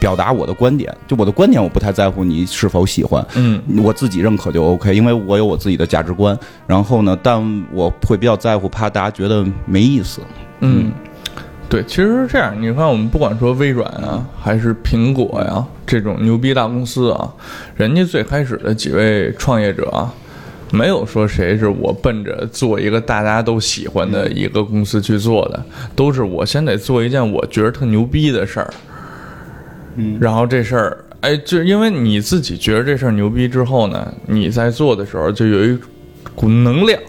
[0.00, 6.34] 表达我的观点，就我的观点，我不太在乎你是否喜欢，嗯我自己认可就 OK，因为我有我自己的价值观。
[6.66, 7.38] 然后呢，但
[7.70, 10.22] 我会比较在乎，怕大家觉得没意思。
[10.60, 10.90] 嗯，
[11.68, 12.54] 对，其实是这样。
[12.60, 17.32] 你看，我们不管说微软啊，还是苹果呀、这种牛逼大公司啊，
[17.74, 20.12] 人家最开始的几位创业者啊，
[20.70, 25.64] 没有说谁是我奔着做一个大家都喜欢的一个公司去做的，
[25.96, 28.74] 都是我先得做一件我觉得特牛逼的事儿。
[29.96, 35.76] 嗯，然后这事儿，哎，就因为你自己觉得这事儿牛逼之后呢，你在做的时候就有一
[36.36, 37.00] 股能量。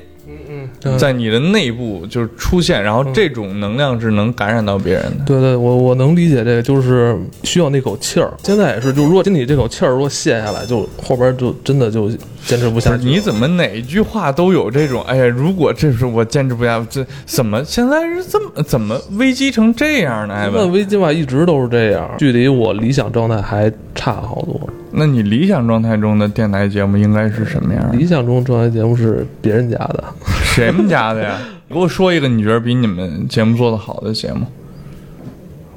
[0.85, 5.25] 嗯在你的内部就是出现，然后这种能量是能感染到别人的。
[5.25, 8.31] 对对，我我能理解这个，就是需要那口气儿。
[8.43, 12.09] 现在也是，就如果心里这口气儿如果泄下来，就后边就真的就
[12.45, 13.03] 坚持不下去。
[13.03, 15.03] 你怎么哪一句话都有这种？
[15.03, 20.33] 哎呀，如果这是我坚持不下，这怎么现在是这么怎么危机成这样呢？
[20.33, 24.69] 艾那，危机吧一直都是这样，距离我理想状态还差好多。
[24.97, 27.97] 那你理想状态中的电台节目应该是什么样的？
[27.97, 30.03] 理想中状态节目是别人家的，
[30.55, 31.37] 谁们家的呀？
[31.69, 34.45] 给我说一个你觉得比你们节目做的好的节目，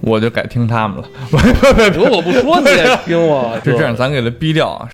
[0.00, 1.04] 我就改听他们了。
[1.92, 3.58] 如果我不说你也 听我。
[3.64, 4.88] 是这样，咱给他逼掉啊，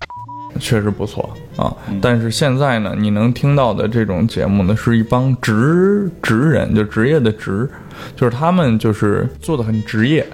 [0.59, 1.71] 确实不错啊。
[2.01, 7.69] 但是现在呢，你能听到的这种节目呢，是一帮职职人，就职业的职，
[8.17, 10.27] 就是他们就是做的很职业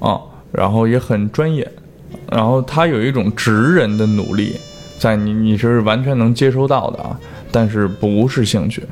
[0.00, 0.20] 啊，
[0.52, 1.66] 然后也很专业，
[2.30, 4.56] 然后他有一种职人的努力，
[4.98, 7.18] 在你你是完全能接收到的啊，
[7.50, 8.82] 但是不是兴趣。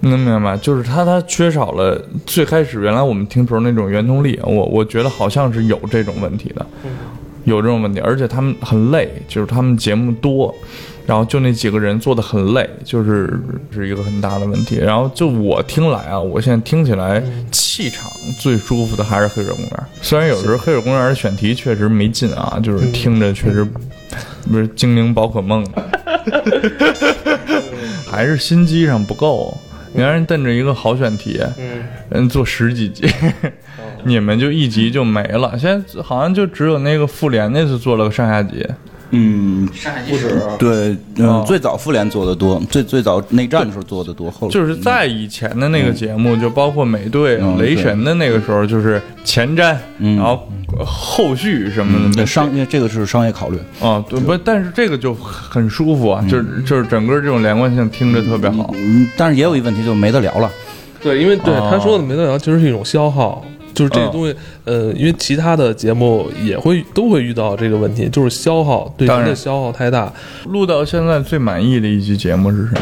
[0.00, 0.56] 能明白吗？
[0.58, 4.38] 就是他，他缺少了最开始原来我们听时候那种原动力。
[4.44, 6.64] 我我觉得好像是有这种问题的，
[7.44, 10.54] 有这种问题，而且他们很累，就是他们节目多，
[11.06, 13.36] 然后就那几个人做的很累，就是
[13.72, 14.76] 是一个很大的问题。
[14.76, 17.20] 然后就我听来啊，我现在听起来
[17.50, 19.84] 气场最舒服的还是黑水公园。
[20.02, 23.66] 虽然有时候黑水公园的选题确实没劲啊，就是听着确实
[24.50, 25.66] 不是精灵宝可梦，
[28.10, 29.56] 还是心机上不够。
[29.92, 33.08] 你让人瞪着一个好选题，嗯，人做十几集，
[34.04, 35.56] 你们就一集就没了。
[35.58, 38.66] 现在好像就只有那个复联那次做了个上下集，
[39.10, 39.68] 嗯，
[40.08, 40.42] 不止。
[40.58, 50.48] 对，嗯、哦最早复联做的多，最最早内战的时候做的多，后就是在以前的那个节目，就包括美队、嗯雷神的那个时候，就是前瞻，嗯然后
[50.84, 53.58] 后续什么的商业这个是商业考虑。
[53.80, 54.36] 啊，对不？
[54.38, 58.72] 但是这个就很舒服啊，就是就是整个这种连贯性听着特别好。
[58.74, 60.50] 嗯，但是也有一个问题，就没得聊了。
[61.02, 63.44] 对，因为对哦他说的没得聊，其实是一种消耗。
[63.76, 70.12] 就是这个嗯东西，呃，因为其他的节目也会都会遇到这个问题，就是消耗对人的消耗太大。
[70.46, 72.80] 录到现在最满意的一期节目是什么？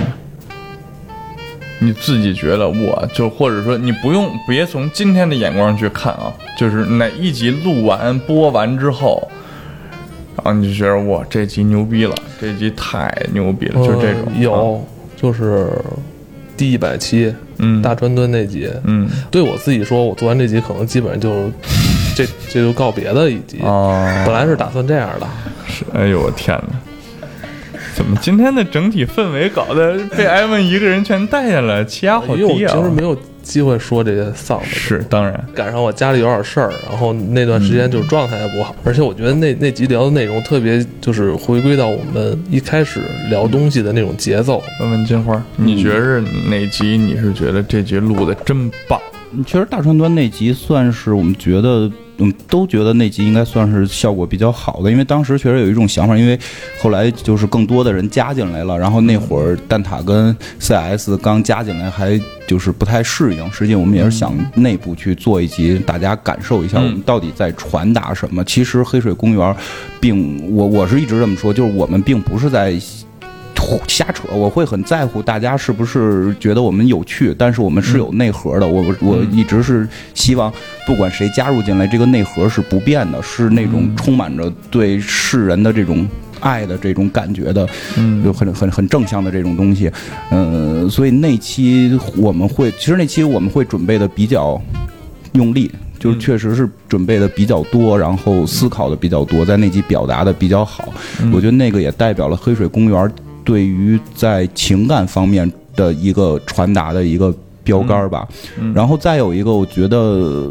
[1.80, 9.28] 你自己觉得我就或者说你不用别从今天的眼光去看啊，就是哪一集录完播完之后，
[10.36, 14.84] 然后你就觉得哇这集牛逼了，这集太牛逼了，就是这种呃有，
[15.16, 15.68] 就是
[16.56, 21.50] 第一百期嗯大专端那集，嗯对我自己说，我做完这集可能基本上就
[22.16, 23.58] 这这就告别的一集。
[23.62, 25.26] 哦，本来是打算这样的，
[25.66, 26.78] 是哎呦我天哪！
[27.94, 32.74] 怎么今天的整体氛围搞得被艾文一个人全带下来，气压好因为我低啊！
[32.74, 34.66] 平时没有机会说这些丧的。
[34.66, 44.60] 是当然，赶上我家里有点事儿，然后那段时间就是状态也不好，而且我觉得那那集聊的内容特别就是回归到我们一开始聊东西的那种节奏。
[44.80, 49.00] 问问金花，你觉着哪集你是觉得这集录的真棒？
[49.46, 56.38] 其实大川端那集算是我们觉得，嗯，都觉得那集应该算是效果比较好的，因为当时确实有一种想法，因为
[56.80, 63.52] 后来就是更多的人加进来了，然后那会儿蛋挞跟 CS 刚加进来，还就是不太适应。
[63.52, 68.44] 实际我们也是想内部去做一集，大家感受一下我们到底在传达什么。
[68.44, 69.56] 其实黑水公园
[70.00, 72.74] 并我我是一直这么说，就是我们并不是在。
[73.88, 78.66] 瞎扯，我会很在乎大家是不是觉得我们有趣，但是我们是有内核的。
[78.66, 80.52] 我我一直是希望，
[80.86, 86.06] 不管谁加入进来，这个内核是不变的，是那种充满着对世人的这种
[86.40, 89.90] 爱的这种感觉的，嗯就很很很正向的这种东西。
[90.30, 94.60] 嗯，所以那期我们会，其实那期我们会准备的比较
[95.32, 95.70] 用力。
[95.96, 100.92] 就是确实是准备的比较多，然后思考的比较多，在那集表达的比较好。
[101.32, 103.10] 我觉得那个也代表了黑水公园
[103.44, 107.32] 对于在情感方面的一个传达的一个
[107.62, 108.26] 标杆吧。
[108.74, 110.50] 然后再有一个，我觉得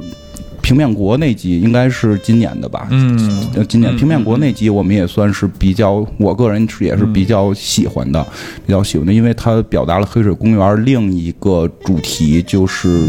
[0.61, 2.87] 平面国那集应该是今年的吧。
[2.91, 8.25] 嗯，呃，今年平面国那集我们也算是比较，我个人是也是比较喜欢的，
[8.65, 13.07] 比较喜欢的，因为它表达了黑水公园另一个主题，就是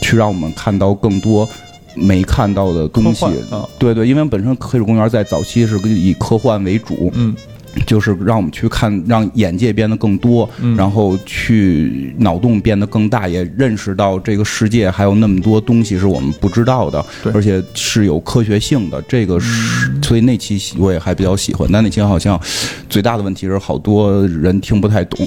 [0.00, 1.48] 去让我们看到更多。
[1.94, 7.36] 没看到的东西，啊、对对，因为本身黑水公园在早期是以科幻为主，嗯，
[7.86, 19.00] 就是让我们去看，让眼界变得更多，嗯、然后去脑洞变得更大，也认识到这个世界还有那么多东西是我们不知道的，而且是有科学性的。
[19.08, 22.40] 这个是，嗯、所以那期我也还比较喜欢，但那期好像
[22.88, 25.26] 最大的问题是好多人听不太懂。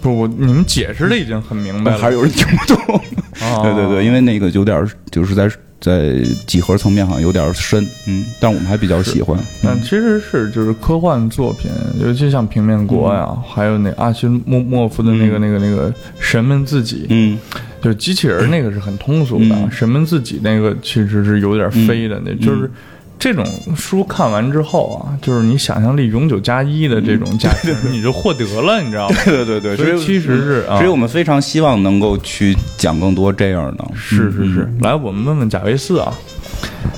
[0.00, 3.00] 不，我你们解释的已经很明白了，还是有人听不懂。
[3.40, 5.50] 哦、 对对对，因为那个有点就是在
[5.84, 9.38] 在几何层面好像有点深，嗯，但我们还比较喜欢。
[9.62, 11.70] 嗯，其实是就是科幻作品，
[12.00, 17.38] 尤其像平面国呀，嗯、还有那阿西莫莫夫的那个、嗯、那个那个神们自己，嗯，
[17.82, 22.70] 就机器人那个是很通俗的，嗯、神们自己那个其实是有点飞的，那就是。
[23.18, 23.42] 这种
[23.74, 29.16] 书看完之后啊，就是你想象力永久加一的这种价值，你就获得了，你知道吗？
[29.24, 33.84] 对对对对，所以其实是，所以我们非常希望能够去讲更多这样的。
[33.94, 36.12] 是是是，来，我们问问贾维斯啊，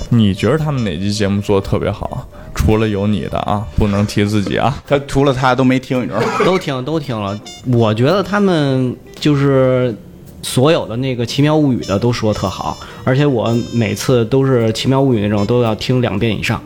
[0.09, 2.27] 你觉得他们哪期节目做的特别好？
[2.53, 4.77] 除了有你的啊，不能提自己啊。
[4.85, 6.27] 他除了他都没听，你知道吗？
[6.43, 7.39] 都听都听了。
[7.67, 9.95] 我觉得他们就是。
[10.41, 16.61] 所有的那个《奇妙物语》的都说特好，而且我每次都是《奇妙物语》那种都要听两遍以上。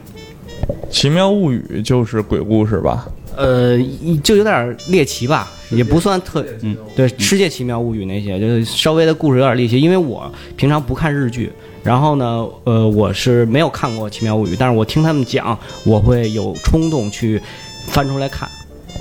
[0.94, 3.08] 《奇妙物语》就是鬼故事吧？
[3.36, 3.78] 呃，
[4.22, 11.52] 就有点猎奇吧，也不算特，嗯，对，《世界奇妙物语》那些就是稍微的故事有点猎奇，因为我平常不看日剧，
[11.82, 17.42] 然后呢，呃，我是没有看过《奇妙物语》，但是我听他们讲，我会有冲动去
[17.88, 18.48] 翻出来看。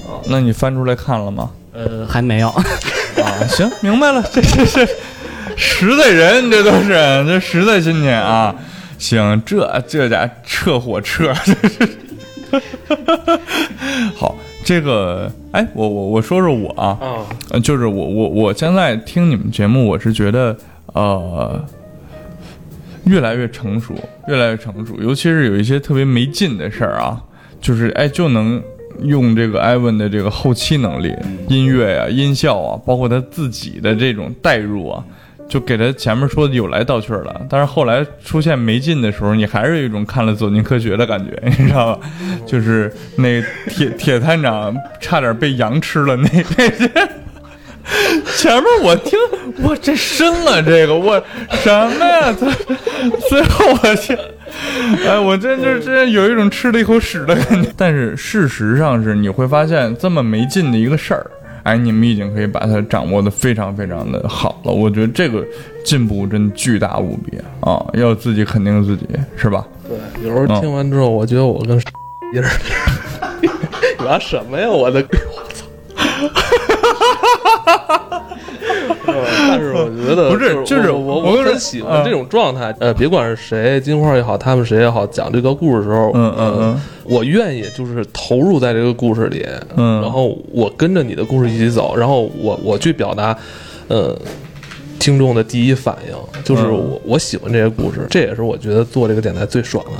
[0.06, 1.50] 哦，那你翻出来看了吗？
[1.72, 2.52] 呃，还没有。
[3.22, 4.86] 啊，行，明白了，这这这
[5.56, 8.54] 实在人，这都是这实在亲戚啊。
[8.98, 11.32] 行，这这家撤火撤，
[14.14, 16.98] 好，这个，哎，我我我说说我啊，
[17.50, 20.56] 嗯，就是我我我现在听你们节目，我是觉得
[20.92, 21.64] 呃
[23.04, 23.94] 越来越成熟，
[24.28, 27.22] 越来越成熟，尤其是有一些特别没劲的事儿啊，
[27.60, 28.62] 就是哎就能。
[29.02, 31.14] 用这个艾文的这个后期能力，
[31.48, 35.02] 音乐啊、音效啊，包括他自己的这种代入啊，
[35.48, 37.40] 就给他前面说的有来道去了。
[37.48, 42.10] 但是后来出现没劲的时候，你还是有一种看了《走进科学》的感觉， 你知道吧？
[42.46, 46.90] 就是那铁铁探长差点被羊吃了那那些。
[48.36, 49.18] 前面我听，
[49.62, 51.20] 我这深了，这个我
[51.50, 52.32] 什么呀？
[52.38, 52.46] 他
[53.28, 54.16] 最后我听。
[55.06, 57.70] 哎，我真就真有一种吃了一口屎的感觉。
[57.76, 61.30] 但是事实上是，你会发现这么没劲的一个事儿，
[61.62, 64.72] 哎，你们已经可以把它掌握的非常非常的好了。
[64.72, 65.44] 我觉得这个
[65.84, 67.84] 进步真巨大无比啊！
[67.94, 69.66] 要自己肯定自己，是吧？
[69.88, 69.96] 对，
[70.28, 71.76] 有时候听完之后，我觉得我跟
[72.32, 72.44] 一人
[74.04, 74.68] 拿什么呀？
[74.68, 75.66] 我的，我操！
[79.48, 82.74] 但是我觉得不是，就是我我很喜欢这种状态。
[82.78, 89.46] 呃，别管是谁，金花也好，他们谁也好，讲这个故事的时候，嗯嗯嗯，我愿意就是投入在这个故事里，
[89.76, 93.36] 嗯，然后我跟着你的故事一起走，然后我我去表达，
[93.88, 94.16] 呃，
[94.98, 99.92] 听众的第一反应就是我我喜欢这些故事，这也是我觉得做这个电台最爽的。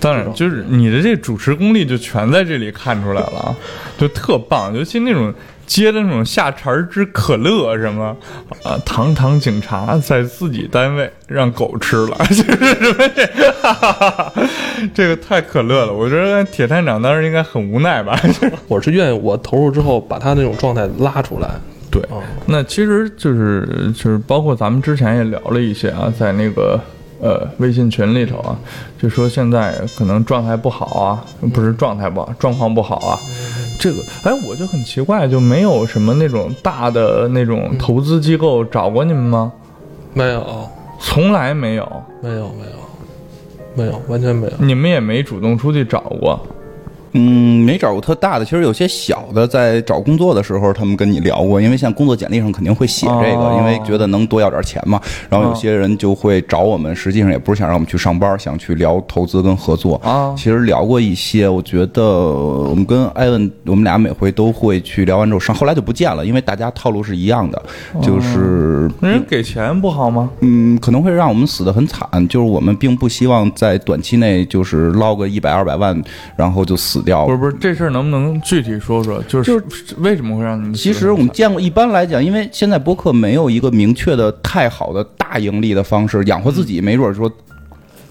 [0.00, 3.56] 当然，就是你的这主持功力就全在这里看出来了，
[3.98, 5.32] 就特棒，尤其那种。
[5.68, 8.16] 接的那种下茬之可乐什么
[8.64, 15.92] 啊，堂堂警察在自己单位让狗吃了， 就是什么这， 这个太可乐了。
[15.92, 18.18] 我觉得铁探长当时应该很无奈吧。
[18.66, 21.50] 我是愿意我投入之后把他那种状态拉出来。
[21.90, 22.02] 对，
[22.46, 26.80] 那其实就是就是包括咱们之前也聊了一些啊，在那个
[27.20, 28.58] 呃微信群里头啊，
[29.00, 33.18] 就说现在可能状态不好啊，不是状态不好，状况不好啊。
[33.78, 39.52] 这个，哎，我就很奇怪，就没有什么那种大的那种投资机构找过你们吗？
[40.14, 40.68] 没有，
[40.98, 42.72] 从来没有，没有，没有，
[43.74, 44.52] 没有，完全没有。
[44.58, 46.40] 你们也没主动出去找过？
[47.12, 55.00] 嗯，没找过特大的，其实有些小的，在找工作的时候，他们跟你聊过，因为像工作简历上肯定会写这个，哦因为觉得能多要点钱嘛。
[55.28, 59.96] 然后有些人就会找我们，实际上也不是想让我们去上班，想去聊投资跟合作。
[60.04, 67.62] 啊其实聊过一些，我觉得我们跟艾文，我们俩每回都会去聊完之后上，后来就不见了，因为大家套路是一样的，
[68.02, 70.30] 就是那人给钱不好吗？
[70.40, 72.08] 嗯，可能会让我们死得很惨。
[72.28, 76.00] 就是我们并不希望在短期内就是捞个一百二百万，
[76.36, 77.32] 然后就死掉不。
[77.32, 79.22] 是不是，这事儿能不能具体说说？
[79.28, 79.62] 就是
[79.98, 80.92] 为什么会让你们其？
[80.92, 87.30] 实我们见过，一般来讲，因为现在播客没有一个明确的太好的大盈利的方式，养活自己，没准说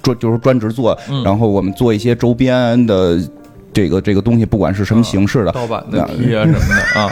[0.02, 3.20] 专就是专职做，然后我们做一些周边的
[3.74, 7.12] 这个这个东西，不管是什么形式的，盗版的 T 啊什么的啊，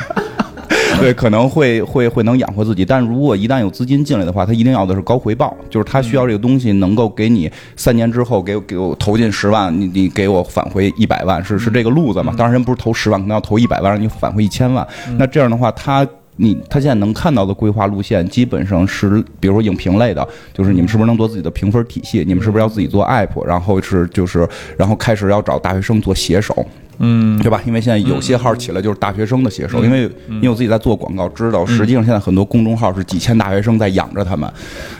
[0.99, 12.33] 对，可能会会会能养活自己，但如果一旦有资金进来的话，他一定要的是高回报，就是他需要这个东西能够给你三年之后给我给我投进十万，你你给我返回一百万，是是这个路子嘛？
[12.37, 14.87] 当然人不是投十万，可能要投一百万，让你返回一千万。
[15.17, 16.07] 那这样的话，他。
[16.37, 22.25] 你他现在能看到的规划路线，基本上是，比如说影评类的，就是你们是不是能做自己的评分体系？
[22.27, 23.41] 你们是不是要自己做 app？
[23.45, 24.45] 然后是就是，
[24.77, 26.53] 然后开始要找大学生做写手，
[26.99, 27.61] 嗯，对吧？
[27.65, 34.51] 因为现在有些号起来就是大学生的写手，因为因为我自己在做广告，知道实际上现在很多公众号是几千大学生在养着他们。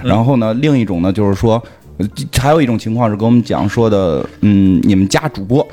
[0.04, 1.62] 然后呢，另一种呢就是说，
[1.98, 2.08] 呃
[2.40, 5.68] 还有一种情况是跟我们讲说的，嗯，你们加主播。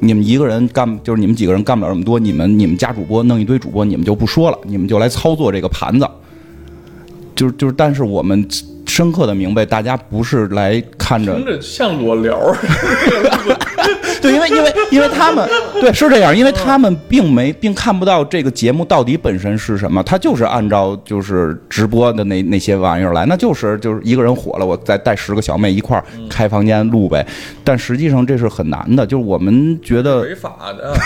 [0.00, 6.06] 你们一个人干，就是你们几个人干不了这么多，你们你们加主播弄一堆主播，你们就不说了，你们就来操作这个盘子。
[7.34, 8.46] 就是就是，但是我们
[8.86, 12.56] 深刻的明白，大家不是来看着听着像裸聊儿。
[14.24, 27.24] 对，因为因为因为他们对是这样，因为他们并没并看不到这个节目到底本身是什么，他就是按照就是直播的那那些玩意儿来，那就是就是一个人火了，我再带十个小妹一块儿开房间录呗。
[27.62, 30.96] 但实际上这是很难的，就是我们觉得违法的，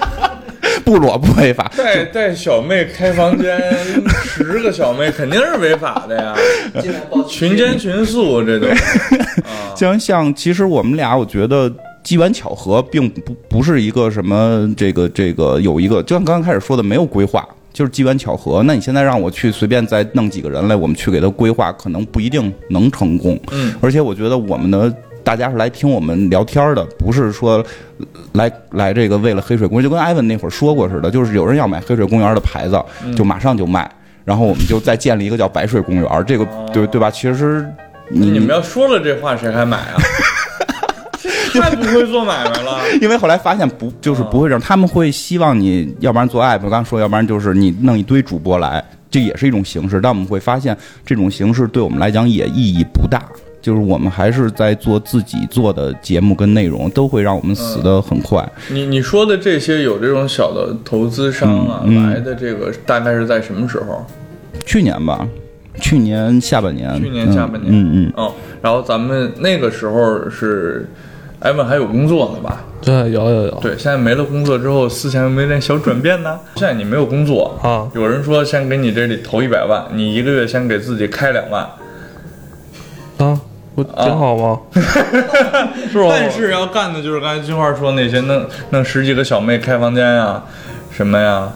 [0.84, 3.60] 不裸不违法，带带小妹开房间，
[4.24, 6.34] 十个小妹肯定是违法的呀，
[7.28, 8.66] 群奸群宿这都
[9.44, 11.70] 啊，像像其实我们俩，我觉得
[12.02, 18.62] 机缘巧合，并不不是一个什么这个这个有一个，就像刚刚开始说的，没有规划，就是机缘巧合。
[18.64, 23.38] 那你现在让我去随便再弄几个人来，我们去给他规划，可能不一定能成功。
[23.50, 24.94] 嗯，而且我觉得我们的。
[25.24, 27.62] 大家是来听我们聊天的，不是说
[28.32, 32.82] 来来这个为了黑水公园，就跟艾文那会儿说过似的，就是有人要买黑水公园的牌子，
[33.14, 33.90] 就马上就卖，
[34.24, 37.10] 然后我们就再建立一个叫白水公园，这个对对吧？
[37.10, 37.66] 其实
[38.08, 40.00] 你你们要说了这话，谁还买啊？
[41.60, 42.78] 太不会做买卖了。
[43.02, 50.00] 因为后来发现不就是不会这样，他们会希望你要不然做 app，我刚才说，要不然就是你弄一堆主播来，这也是一种形式。
[50.00, 53.22] 但我们会发现这种形式对我们来讲也意义不大，
[53.60, 58.46] 就是我们还是在做自己做的节目跟内容，都会让我们死得很快。
[58.70, 64.04] 你你说的这些有这种小的投资商啊、嗯嗯来的，这个大概是在什么时候？
[64.64, 65.26] 去年吧，
[65.80, 70.86] 去年下半年，去年下半年嗯嗯，哦，然后咱们那个时候是
[71.40, 72.64] 艾文还有工作呢吧？
[72.80, 76.38] 对，有有有对，现在没了工作之后，思想有没有点小转变呢？
[76.56, 81.62] 现在你没有工作啊有人说先给你这里投一百万，你一个月先给自己开两万，
[83.18, 83.40] 啊，
[83.74, 84.60] 不挺好吗？
[85.90, 86.08] 是吧？
[86.10, 90.42] 但是要干的就是刚才金花说那些，弄弄十几个小妹开房间呀，
[90.90, 91.48] 什么呀，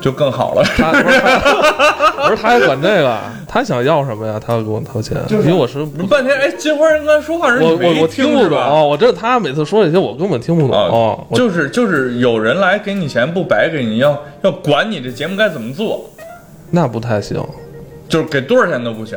[0.00, 0.62] 就更好了。
[0.76, 4.40] 他不是他不是他还管这个，他想要什么呀？
[4.44, 10.72] 他要给我掏钱，因为我是半天，哎，金花人刚才说话时我我我听不是吧懂，我这他每次说这些我根本听不懂。
[10.72, 16.08] 啊，我就是就是有人来给你钱不白给你，要要管你这节目该怎么做，
[16.70, 17.44] 那不太行。
[18.08, 19.16] 就是给多少钱都不行。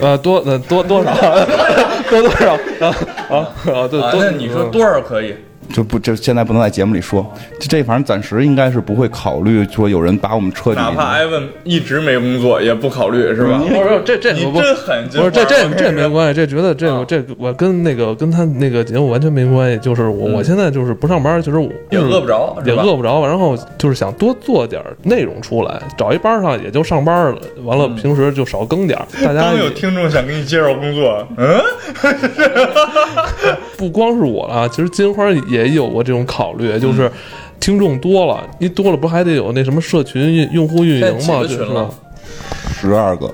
[0.00, 1.12] 呃，多呃多多少
[2.08, 2.96] 多多少 啊
[3.28, 3.88] 啊啊！
[3.90, 5.34] 对，啊，多那你说多少可以？
[5.72, 7.24] 就不这现在不能在节目里说，
[7.60, 13.62] 这这反正暂时应该是不会考虑说有人把我们彻底哪怕艾文一直没工作也不考虑是吧？
[13.68, 16.08] 不是这这你不真狠，不是这这这没。
[16.08, 19.78] 关系，这觉得这啊个这我跟那个跟他那个节目完全没关系。
[19.78, 29.06] 就是我我现在就是不上班，其实我也饿不着也饿不着，然后就是想多做点内容出来，找一班上也就上班了，完了平时就少更点儿。
[29.22, 31.60] 大家有听众想给你介绍工作，嗯，
[33.76, 37.10] 不光是我了，其实金花也有过这种考虑，嗯就是
[37.58, 41.42] 听众多了，一多了不还得有那什么社群运用户运营吗？
[41.42, 41.90] 就是群了
[42.80, 43.30] 十二个，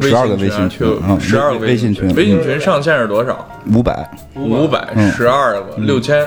[0.00, 3.46] 十二个微信群，嗯，十二个微信群，微信群上限是多少？
[3.74, 6.24] 五百，五百，嗯十二个，六千。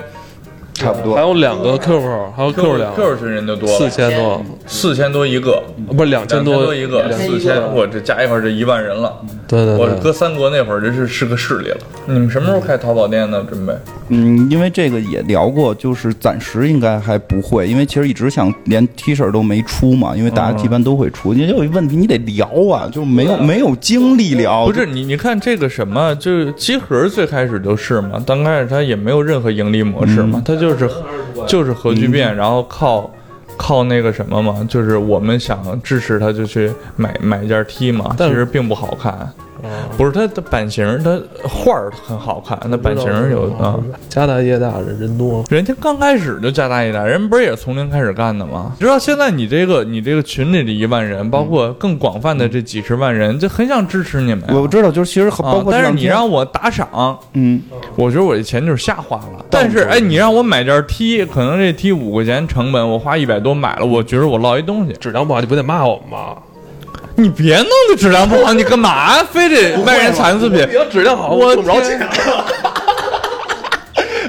[0.72, 1.22] 差不多还。
[1.22, 9.14] 有两个 QQ 号，还有 QQ 两 QQ 群人就多了，四千多，四千多一个，不是两千多多一个，四千，我这加一块儿这一万人了。
[9.46, 11.78] 对对对，我搁三国那会儿，这是是个势力了。
[12.06, 13.46] 你们什么时候开淘宝店呢？
[13.50, 13.74] 准备？
[14.10, 21.34] 嗯，因为这个也聊过，就是暂时应该还不会，因为其实一直想连 T 恤都没出嘛，因为大家一般都会出。
[21.34, 24.66] 你有一问题，你得聊啊，就没有没有精力聊。
[24.66, 30.90] 不是你，你看这个什么，就是机核最开始就是嘛，刚开始它也没有任何盈利模式嘛，它就是
[31.48, 33.10] 就是核聚变，然后靠
[33.58, 39.32] 靠那个什么嘛，就是我们想支持它就去买买一件 T 嘛，其实并不好看。
[39.98, 42.58] 不是它的版型，它画儿很好看。
[42.66, 45.44] 那版型有啊，家大业大，人人多。
[45.50, 48.74] 人家刚开始就家大业大，人不是也从零开始干的吗？
[48.80, 54.44] 你知道现在你这个你这个群里的一万人，包括更广泛的这几十万人，就很想支持你们。
[54.50, 57.62] 我知道，就是其实包括，但是你让我打赏，嗯，
[57.96, 59.46] 我觉得我这钱就是瞎花了。
[59.50, 66.38] 但是哎，你让我买件 T，可能这 T 五块钱成本，我花一百多买了，我觉得我落一东西，质量不好，你不得骂我们吗？
[67.20, 70.68] 你别弄的质量不好，你干嘛非得卖人残次品？
[70.74, 72.00] 要质量好，我挣不着钱。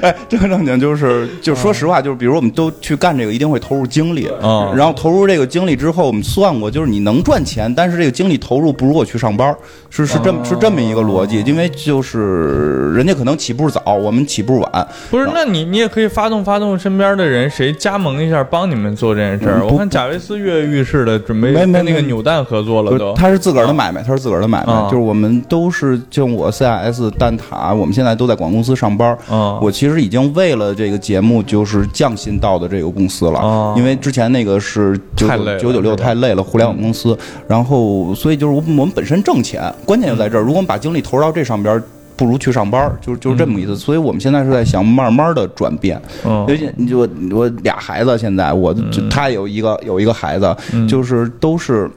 [0.01, 4.71] 哎，这个正经就是，就说实话，就是比如我们都去干这个，一定会投入精力啊。
[4.75, 9.55] 然后投入这个精力之后，我们算过，就是你能赚钱，但是这个精力投入不如我去上班，
[9.89, 11.41] 是是这么是这么一个逻辑。
[11.41, 14.87] 因为就是人家可能起步早，我们起步晚。
[15.09, 19.65] 不是，那你你也可以发动发动身边的人，谁加盟一下，帮你们做这件事儿。
[19.65, 23.13] 我看贾维斯跃跃欲试的，准备跟那个扭蛋合作了都。
[23.13, 24.73] 他是自个儿的买卖，他是自个儿的买卖。
[24.89, 29.17] 就是我们都是就我 CIS 蛋挞，我们现在都在广告公司上班。
[29.61, 30.75] 我其实已经为了。
[30.75, 35.27] 这个节目就是降薪到的这个公司了，因为之前那个是九
[35.59, 37.17] 九九六太累了，互联网公司，
[37.47, 40.41] 然后所以就是我们本身挣钱，关键就在这儿。
[40.41, 41.81] 如果我们把精力投入到这上边，
[42.15, 43.75] 不如去上班，就就是这么意思。
[43.75, 46.01] 所以我们现在是在想慢慢的转变。
[46.47, 46.99] 尤其就
[47.31, 48.73] 我俩孩子，现在我
[49.09, 50.55] 他有一个有一个孩子，
[50.87, 51.89] 就是都是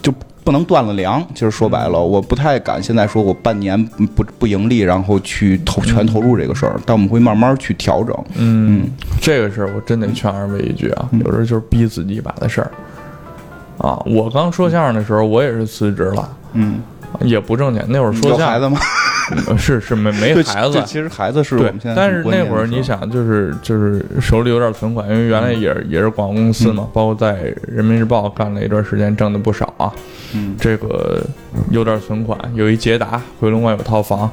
[0.00, 0.12] 就。
[0.42, 3.82] 不能断了粮，其实说白了，我不太敢现在说我半年
[4.14, 8.16] 不不盈利，然后去投全投入这个事儿，但我们会慢慢去调整。
[8.36, 8.88] 嗯，
[9.20, 12.70] 这个事儿我真得劝二位一句啊，有时候就是逼自己一把的事儿。
[13.78, 16.80] 啊，我刚说相声的时候，我也是辞职了，嗯，
[17.22, 17.84] 也不挣钱。
[17.88, 18.78] 那会儿说相声孩子吗？
[19.58, 21.94] 是是没没孩子，其实孩子是我们现在。
[21.94, 29.92] 但是那会儿你想，就是就是手里有点存款，因为原来也也是广告公司嘛，包括在人民日报干了一段时间，挣的不少啊。
[30.32, 31.20] 嗯，这个
[31.70, 34.30] 有点存款，有一捷达，回龙观有套房。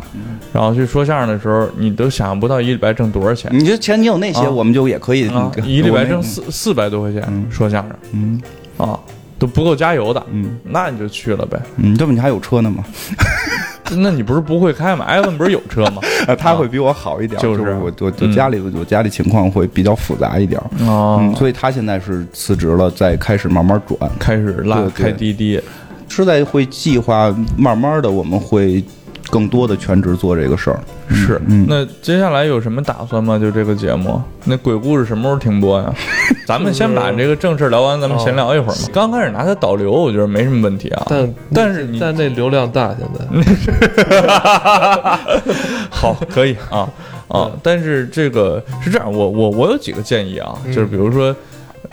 [0.54, 3.50] 然后去说相声的时候，你都想象不到一礼拜挣多少钱。
[3.52, 5.28] 你就钱你有那些，我们就也可以
[5.64, 7.98] 一礼拜挣四四百多块钱说相声。
[8.12, 8.42] 嗯
[8.78, 9.00] 啊，
[9.40, 10.24] 都不够加油的。
[10.32, 11.60] 嗯，那你就去了呗。
[11.78, 12.84] 嗯，这不你还有车呢吗？
[13.98, 15.06] 那你不是不会开吗？
[15.06, 16.02] 艾文不是有车吗？
[16.38, 25.62] 他会比我好一点，就是我我我家里我家里情况会比较复杂一点嗯，所以他现在是辞职了，再开始慢慢转，开始拉开滴滴，
[26.10, 28.84] 是在会计划慢慢的我们会。
[29.30, 33.38] 更多的全职做这个事儿是，那接下来有什么打算吗？
[33.38, 35.94] 就这个节目，那鬼故事什么时候停播呀？
[36.46, 38.88] 咱们先把这个正事聊完，咱们闲聊一会儿嘛。
[38.94, 41.06] 刚开始拿它导流，我觉得没什么问题啊。
[41.10, 43.28] 但但是但那流量大，现在。
[45.90, 46.90] 好，可以啊
[47.28, 47.52] 啊！
[47.62, 51.36] 但是这个是这样，我我我有几个建议啊，就是比如说，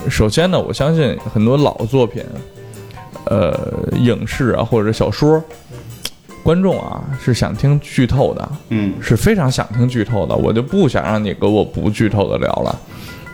[0.09, 2.23] 首先呢，我相信很多老作品，
[3.27, 3.59] 呃，
[3.99, 5.43] 影视啊或者小说。
[6.45, 12.79] 观众啊是想听剧透的，嗯，是非常想听剧透的，我就不想让你给我不剧透的聊了，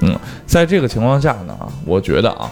[0.03, 1.55] 嗯，在这个情况下呢，
[1.85, 2.49] 我觉得啊，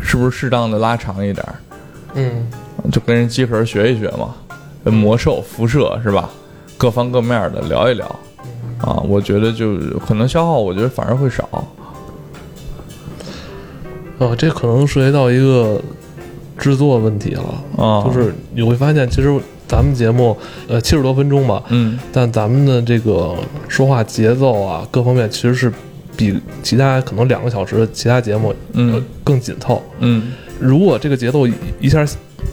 [0.00, 1.44] 是不是适当的拉长一点
[2.14, 2.48] 嗯，
[2.92, 4.36] 就跟人机核学一学嘛，
[4.84, 6.30] 魔兽、辐射是吧？
[6.78, 8.06] 各方各面的聊一聊，
[8.78, 11.48] 啊，我觉得就可能消耗，我觉得反而会少。
[14.18, 15.82] 哦，这可能涉及到一个。
[16.58, 17.62] 制作问题了。
[17.76, 19.34] 啊，就是你会发现，其实
[19.68, 20.36] 咱们节目
[20.68, 23.34] 呃七十多分钟吧，嗯，但咱们的这个
[23.68, 25.72] 说话节奏啊，各方面其实是
[26.16, 29.02] 比其他可能两个小时的其他节目嗯。
[29.24, 31.48] 更紧凑，嗯，如果这个节奏
[31.80, 32.06] 一下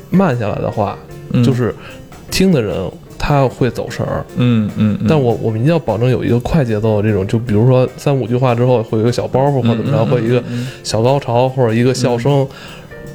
[0.09, 0.97] 慢下来的话，
[1.45, 1.73] 就是
[2.31, 2.75] 听的人
[3.15, 10.43] 他会走神儿，嗯嗯，但我我们一定要保证有一个快节奏的这种，就比如说三五句话之后会有一个小包袱或者怎么着，或一个
[10.83, 12.47] 小高潮或者一个笑声。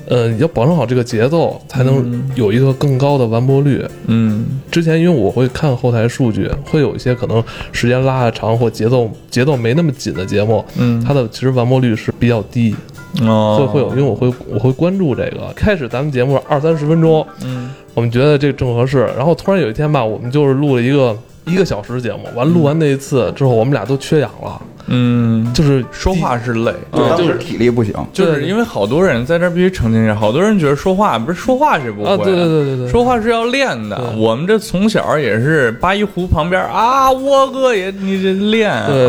[0.09, 3.85] 呃，要保证好这个节奏，才能有一个更高的完播率。
[4.07, 12.75] 嗯，之前因为我会看后台数据，会有一些可能时间拉的长或节奏节奏没那么紧的节目，嗯，它的其实完播率是比较低。
[13.23, 15.53] 哦，会会有，因为我会我会关注这个。
[15.55, 19.09] 开始咱们节目二三十分钟，嗯，我们觉得这正合适。
[19.17, 21.17] 然后突然有一天吧，我们就是录了一个
[21.49, 27.95] 一个小时节目，完录完那一次之后，我们俩都缺氧了，嗯，就是说话是累，对就是体力不行。
[28.13, 34.13] 就是因为好多人在这儿必须澄清一下，好多人觉得说话不是说话是不会、啊，对对对对对，说话是要练的。
[34.17, 39.07] 我们这从小也是八一湖旁边啊，窝哥也你这练对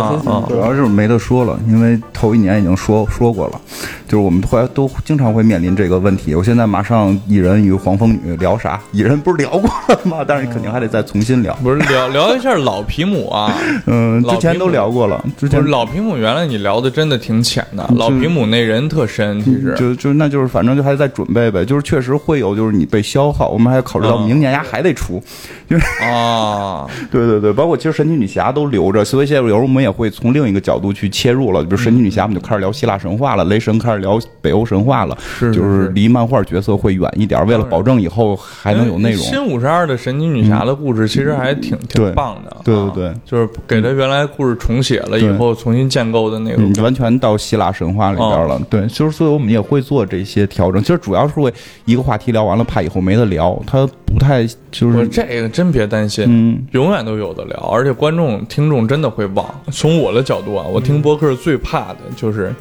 [0.48, 3.60] 主要是没得说了，因为头一年已经说说过了，
[4.08, 6.36] 就是我们后来都经常会面临这个问题。
[6.36, 8.80] 我现在马上蚁人与黄蜂女聊啥？
[8.92, 10.26] 蚁人不是聊过了吗？
[10.28, 11.54] 但是肯定还得再重新聊。
[11.64, 13.54] 不是聊聊一下老皮姆啊，
[13.86, 19.74] 嗯，之前都聊过了，之前老皮姆，原来你聊的真的挺浅的，老皮姆那人特深，其实。
[19.78, 25.22] 就就那就是反正就还在准备呗，就是确实会有就是你被消耗，我们还考虑到嗯明年呀还得出，
[25.70, 39.20] 就是 啊，对对对，包括其实神奇女侠都留着，所以现在有时候我们也会从另一个角度去切入了，比如神奇女侠我们就开始聊希腊神话了，雷神开始聊北欧神话了，是就是离漫画角色会远一点，为了保证以后还能有内容。
[39.20, 48.62] 新五十二的神奇女侠的故事其实还挺挺对棒的，对啊对对就是给他原来故事重写了以后重新建构的那个嗯，完全到希腊神话里边了。
[48.70, 50.82] 对，就是所以我们也会做这些调整。
[50.82, 51.54] 其实主要是为
[51.86, 59.46] 一个话题聊完了，怕以后没得聊，他不太就是我这个真别担心，嗯永远都有的聊，而且观众、听众真的会忘。
[59.72, 62.54] 从我的角度啊，我听播客最怕的就是，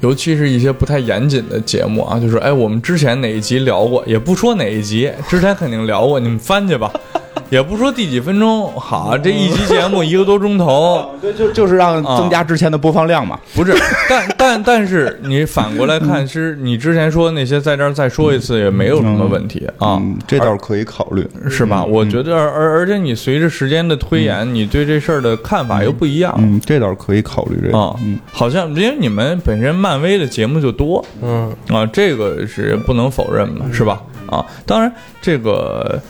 [0.00, 6.92] 尤其是一些不太严谨的节目啊，就是哎，我们之前哪一集聊过，也不说哪一集，之前肯定聊过，你们翻去吧。
[7.48, 13.38] 也不说第几分钟，好，这一集节目一个多钟头， 对，就就是让增加之前的播放量嘛。
[13.54, 13.72] 不是，
[14.08, 19.94] 但但但是你反过来看， 是你之前说的那些，在这儿再说一次也没有什么问题啊。
[19.94, 21.24] 嗯，这倒是可以考虑。
[21.48, 21.84] 是吧？
[21.84, 27.78] 我觉得，而而而且你随着时间的推演，你对这事儿的看法又不一样嗯，这倒是可以考虑这个。
[27.78, 28.18] 啊嗯，。
[28.32, 34.02] 好像因为你们本身漫威的节目就多嗯，啊，这个是不能否认嘛，是吧？
[34.26, 36.02] 啊，当然这个，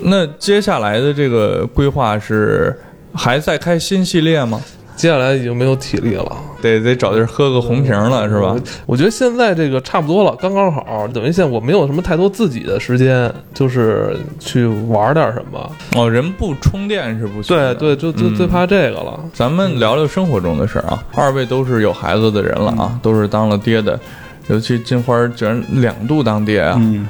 [0.00, 2.78] 那接下来的这个规划是
[3.14, 4.60] 还在开新系列吗？
[4.96, 6.36] 接下来已经没有体力了。
[6.60, 8.56] 得得找地儿喝个红瓶了，是吧？
[8.86, 15.72] 我觉得现在这个差不多了，刚刚好，等于现在我没有什么太多自己的时间，就是去玩点什么。
[15.96, 17.56] 哦，人不充电是不行。
[17.56, 19.18] 对对，就就嗯最怕这个了。
[19.34, 21.02] 咱们聊聊生活中的事儿啊。
[21.16, 23.98] 二位都是有孩子的人了啊，都是当了爹的，
[24.46, 26.76] 尤其金花居然两度当爹啊！
[26.78, 27.08] 嗯，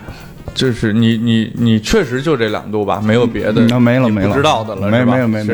[0.54, 5.44] 这是你你你确实就这两度吧，没有别的，那没了没了不知道的了，没没有没有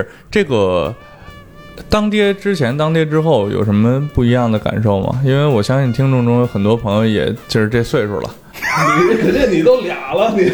[0.00, 0.94] 是这个。
[1.90, 5.20] 当爹之前，当爹之后有什么不一样的感受吗？
[5.22, 8.34] 因为我相信听众中有很多朋友也就是这岁数了，
[9.22, 10.50] 你这你都俩了，你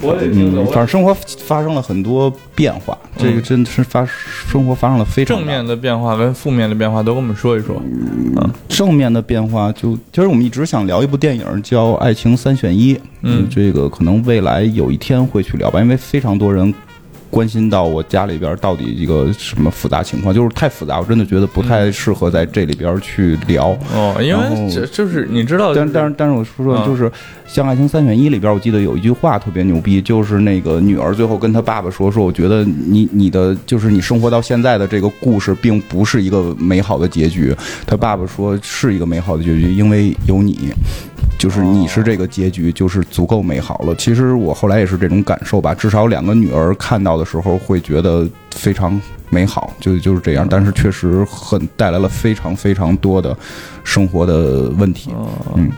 [0.00, 1.12] 我得听嗯，反正生活
[1.44, 7.76] 发生了很多变化，这个真的是发生活发生了非常正面的变化跟负面的变化都跟我们说一说。
[7.84, 16.72] 嗯正面的变化就，其实我们一直想聊一部电影叫《爱情三选一》，嗯这个可能未来有一天会去聊吧，因为非常多人
[17.34, 23.76] 关心到我家里边到底一个什么复杂情况，就是太复杂，我真的觉得不太适合在这里边去聊。
[23.92, 27.10] 哦，因为这就是你知道，但但是但是我说说，嗯就是
[27.44, 37.52] 像《爱情三选一》里边，我记得有一句话特别牛逼，就是那个女儿最后跟她爸爸说：“说我觉得你你的就是你生活到现在的这个故事，并不是一个美好的结局。”
[37.84, 40.72] 他爸爸说：“是一个美好的结局，因为有你。”
[41.36, 43.94] 就是你是这个结局，就是足够美好了。
[43.96, 49.00] 其实我后来也是这种感受吧，至少两个女儿看到的时候会觉得非常
[49.30, 50.46] 美好，就就是这样。
[50.48, 53.36] 但是确实很带来了非常非常多的
[53.82, 55.10] 生活的问题。
[55.56, 55.70] 嗯，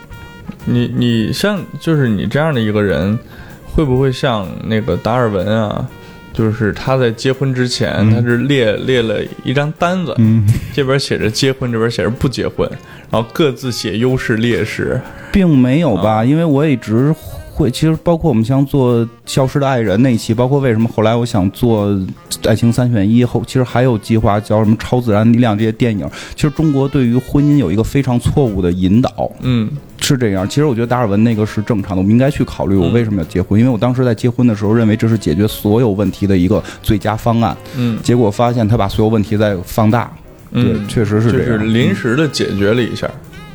[0.65, 3.17] 你你像就是你这样的一个人，
[3.65, 5.87] 会不会像那个达尔文啊？
[6.33, 12.69] 就是他在结婚之前，他是列列了一张单子，嗯，这边写着结婚，这边写着不结婚，
[13.09, 15.01] 然后各自写优势劣势。
[15.31, 17.13] 并没有吧，因为我一直
[17.57, 21.87] 会，其实包括我们像做《消失的爱人》那一期，包括为什么后来我想做
[22.47, 26.07] 《爱情三选一》后，其实还有计划叫什么《超自然力量》这些电影。
[26.35, 29.67] 其实中国对于婚姻有一个非常错误的引导，嗯
[29.99, 30.47] 是这样。
[30.47, 40.11] 其实我觉得达尔文那个是正常的，我们应该去考虑我为什么要结婚，因为我当时在结婚的时候认为这是解决所有问题的一个最佳方案，嗯结果发现他把所有问题在放大。
[40.53, 41.73] 对，嗯，确实是就是这样。
[41.73, 43.09] 临时的解决了一下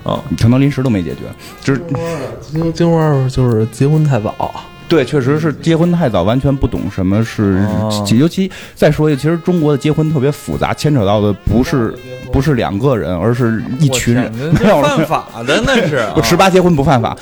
[0.05, 0.20] 啊。
[0.40, 1.20] 可能临时都没解决，
[1.62, 1.80] 就是
[2.40, 4.55] 金金花就是结婚太早，
[4.88, 11.94] 对，确实是结婚太早，完全不懂什么是，哦尤其再说一个，其实中国的结婚特别复杂，牵扯到的不是
[12.32, 17.16] 不是两个人，而是一群人没有犯法的那是啊 十八结婚不犯法，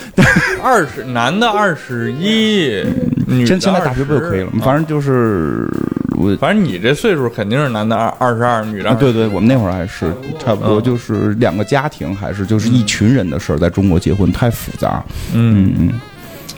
[0.63, 2.83] 二十男的二十一，
[3.27, 5.69] 女的现现在大学不就可以了反正就是
[6.17, 6.35] 我。
[6.37, 15.03] 反正你这岁数肯定是男的二二十二，女的啊，对对，我们那会儿还是差不多，嗯就是两个家庭，还是就是一群人的事儿，在中国结婚太复杂。
[15.33, 16.01] 嗯嗯嗯，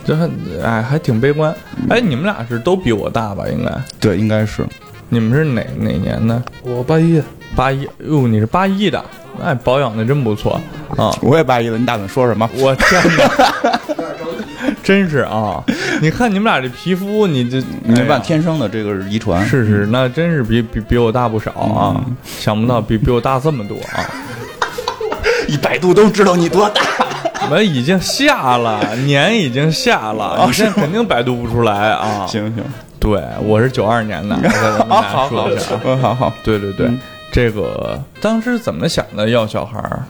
[0.05, 0.28] 这还
[0.62, 1.55] 哎还挺悲观。
[1.88, 3.44] 哎，你们俩是都比我大吧？
[3.48, 4.66] 应该对，应该是。
[5.09, 6.42] 你们是哪哪年的？
[6.62, 7.22] 我八一，
[7.55, 7.86] 八一。
[8.07, 9.05] 哟，你是八一的，
[9.42, 10.59] 哎，保养的真不错
[10.96, 11.14] 啊！
[11.20, 12.48] 我也八一的，你打算说什么？
[12.57, 13.80] 我天哪！
[14.82, 15.62] 真是啊！
[16.02, 22.04] 你看你们俩这皮肤，你这你办天生的这个遗传，是是，那真是比比比我大不少啊！
[22.24, 24.04] 想不到比 比我大这么多啊！
[25.48, 26.82] 一百度都知道你多大，
[27.50, 32.26] 我已经下了年，已经下了，你现在肯定百度不出来啊！
[32.26, 32.64] 行行，
[32.98, 34.36] 对我是九二年的，
[34.88, 36.90] 好好好，好好，对对对，
[37.32, 40.02] 这个当时怎么想的要小孩儿？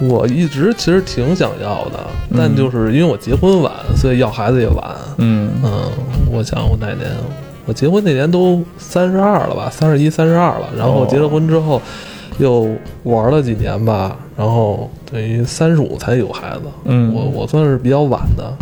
[0.00, 2.00] 我一直其实挺想要的，
[2.36, 4.96] 但就是因为我结婚晚，所以要孩子也晚。
[5.18, 5.90] 嗯嗯，
[6.30, 7.10] 我想我哪年？
[7.64, 10.68] 我结婚那年都三十二了吧，三十一、三十二了。
[10.76, 11.80] 然后结了婚之后，
[12.38, 12.68] 又
[13.02, 16.62] 玩了几年吧，然后等于三十五才有孩子。
[16.84, 18.52] 嗯，我我算是比较晚的。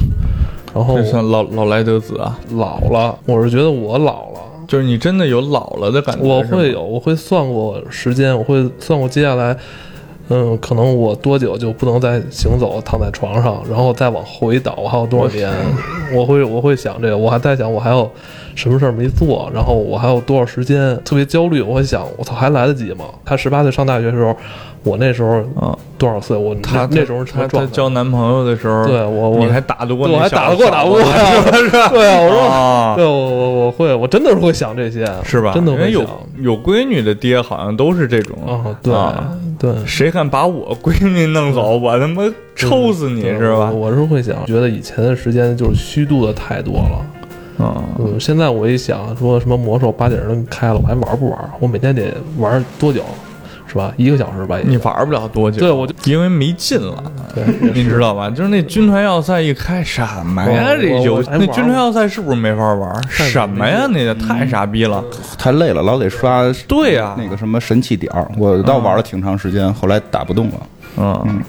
[0.75, 3.19] 然后算老老来得子啊，老了。
[3.27, 6.27] 我是觉得我老了，就是你真的有老了的感觉。
[6.27, 9.57] 我会有，我会算过时间，我会算过接下来。
[10.29, 15.53] 嗯，可能我多久就不能再行走，躺在床上，然后再往回倒，还有多少年？
[16.15, 18.11] 我会我会想这个，我还在想我还有
[18.55, 20.99] 什么事儿没做，然后我还有多少时间？
[21.05, 23.05] 特别焦虑，我会想，我操，还来得及吗？
[23.25, 24.37] 他十八岁上大学的时候。
[24.87, 26.37] 我那时候啊多少岁？
[26.37, 31.89] 我他那时候他他交男朋友的时候，对我我你还打得过，我还打得过打不过，是吧？
[31.89, 35.53] 对啊，我说，对我我我会，我真的是会想这些，是吧？
[35.55, 36.05] 真的会有
[36.39, 38.93] 有闺女的爹好像都是这种啊，对
[39.65, 42.23] 对，谁敢把我闺蜜弄走，我他妈
[42.55, 43.71] 抽死你是吧？
[43.71, 47.83] 我是会想，觉得以前的时间就是虚度的太多了啊。
[47.99, 51.51] 嗯，现在我一想，说什么魔兽八点钟开了，我还玩不玩？
[51.61, 53.03] 我每天得玩多久？
[53.75, 53.93] 是吧？
[53.97, 55.59] 一个小时吧，你玩不了多久。
[55.59, 57.03] 对，我就因为没劲了。
[57.35, 57.45] 对，
[57.75, 58.31] 你知道吧？
[58.31, 60.77] 就是那军团要塞一开，什么呀？
[60.81, 63.09] 这游那军团要塞是不是没法玩？
[63.09, 63.89] 什么呀？
[63.91, 65.03] 那个太傻逼了，
[65.37, 66.45] 太累了，老得刷。
[66.69, 70.55] 对呀，那个什么神器点儿，我倒玩了挺长时间，后来打不动了。
[70.97, 71.43] 嗯，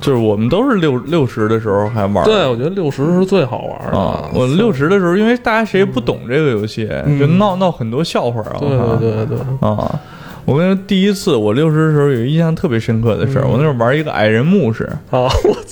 [0.00, 2.24] 就是我们都是六六十的时候还玩。
[2.24, 4.28] 对，我觉得六十是最好玩的。
[4.34, 6.88] 我六十的时候，因为大家谁也不懂这个游戏，
[7.20, 8.56] 就闹闹很多笑话啊。
[8.58, 10.00] 对对对对啊。
[10.44, 15.26] 我跟你说，第一次我六十的时候有印象特别深刻的事儿，我那时候玩一个矮人牧师啊，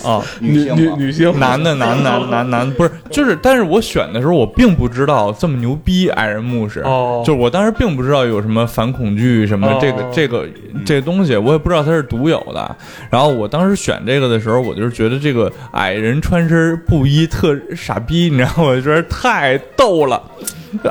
[0.05, 10.47] 啊，女女女性，男的男男男男不是，就是，但是我选的时候我并不知道这么牛逼矮人牧师，哦，就是我当时并不知道有什么反恐惧什么这个这个
[10.85, 12.77] 这个东西，我也不知道它是独有的。
[13.11, 18.55] 然后我当时选这个的时候，我就是觉得这个矮人穿身布衣特傻逼，你知道吗？
[18.64, 20.23] 我觉得太逗了。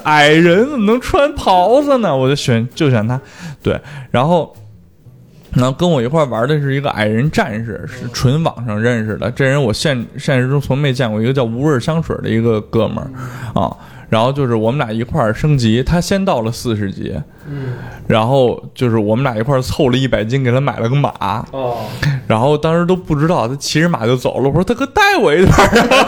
[0.03, 2.15] 矮人怎么能穿袍子呢？
[2.15, 3.19] 我就选就选他，
[3.61, 4.55] 对，然后，
[5.53, 9.29] 然后跟我一块玩的是一个矮人战士，是纯网上认识的。
[9.31, 13.11] 这人我现现实中从没见过，一个叫无味香水的一个哥们儿
[13.59, 13.75] 啊。
[14.09, 17.15] 然后就是我们俩一块升级，他先到了四十级，
[17.49, 17.73] 嗯，
[18.07, 21.77] 然后就是我们俩一块儿凑了一百斤，给他买了个马，哦，
[22.27, 25.53] 然后当时都不知道他骑着马就走了，我说大哥带我一段，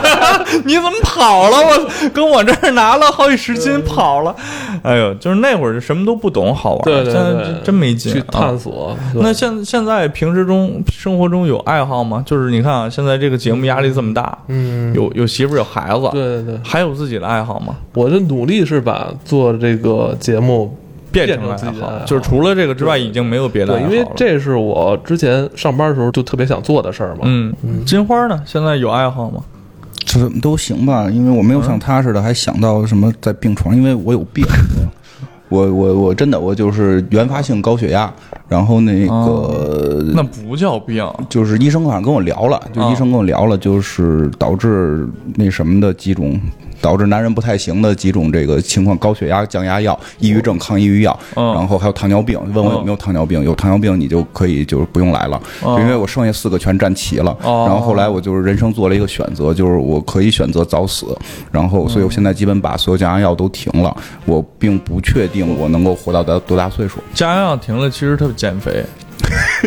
[0.65, 1.57] 你怎么跑了？
[1.57, 4.36] 我跟我这儿拿了好几十斤跑了，
[4.84, 8.95] 哎呦，就是那会儿就什么都不懂，好玩，对对对，真没劲去探索。
[9.15, 12.23] 那现现在平时中生活中有爱好吗？
[12.25, 17.75] 就是你看啊，现在这个节目压力这么大，嗯，有有媳妇有孩子，对对对，还有自己的爱好吗？
[17.93, 20.75] 我的努力是把做这个节目
[21.14, 23.80] 变成了爱好，就是除了这个之外，已经没有别的。
[23.80, 27.22] 对，因为这是我之前上班的时候就特别想做的事儿嘛。
[27.24, 27.53] 嗯，
[27.86, 28.41] 金花呢？
[28.45, 29.39] 现在有爱好吗？
[30.05, 34.43] 这都行吧，因为我没有像他似的，还想到什么在病床，因为我有病。
[35.49, 38.11] 我我我真的我就是原发性高血压，
[38.47, 46.39] 然后那个那不叫病，就是医生好像跟我聊了，就医生跟我聊了，就是导致那什么的几种。
[46.84, 52.38] 导致男人不太行的几种这个情况：高血压、降压药、抑郁症、抗抑郁药，然后还有糖尿病。
[52.53, 53.41] 问我有没有糖尿病？
[53.41, 55.41] 有糖尿病你就可以就是不用来了，
[55.79, 57.36] 因为我剩下四个全占齐了。
[57.41, 61.17] 然后后来我就是人生做了一个选择，就是我可以选择早死。
[61.49, 63.95] 然后，所以我现在基本把所有降压药都停了。
[64.25, 66.99] 我并不确定我能够活到多多大岁数。
[67.13, 68.84] 降压药停了，其实它减肥。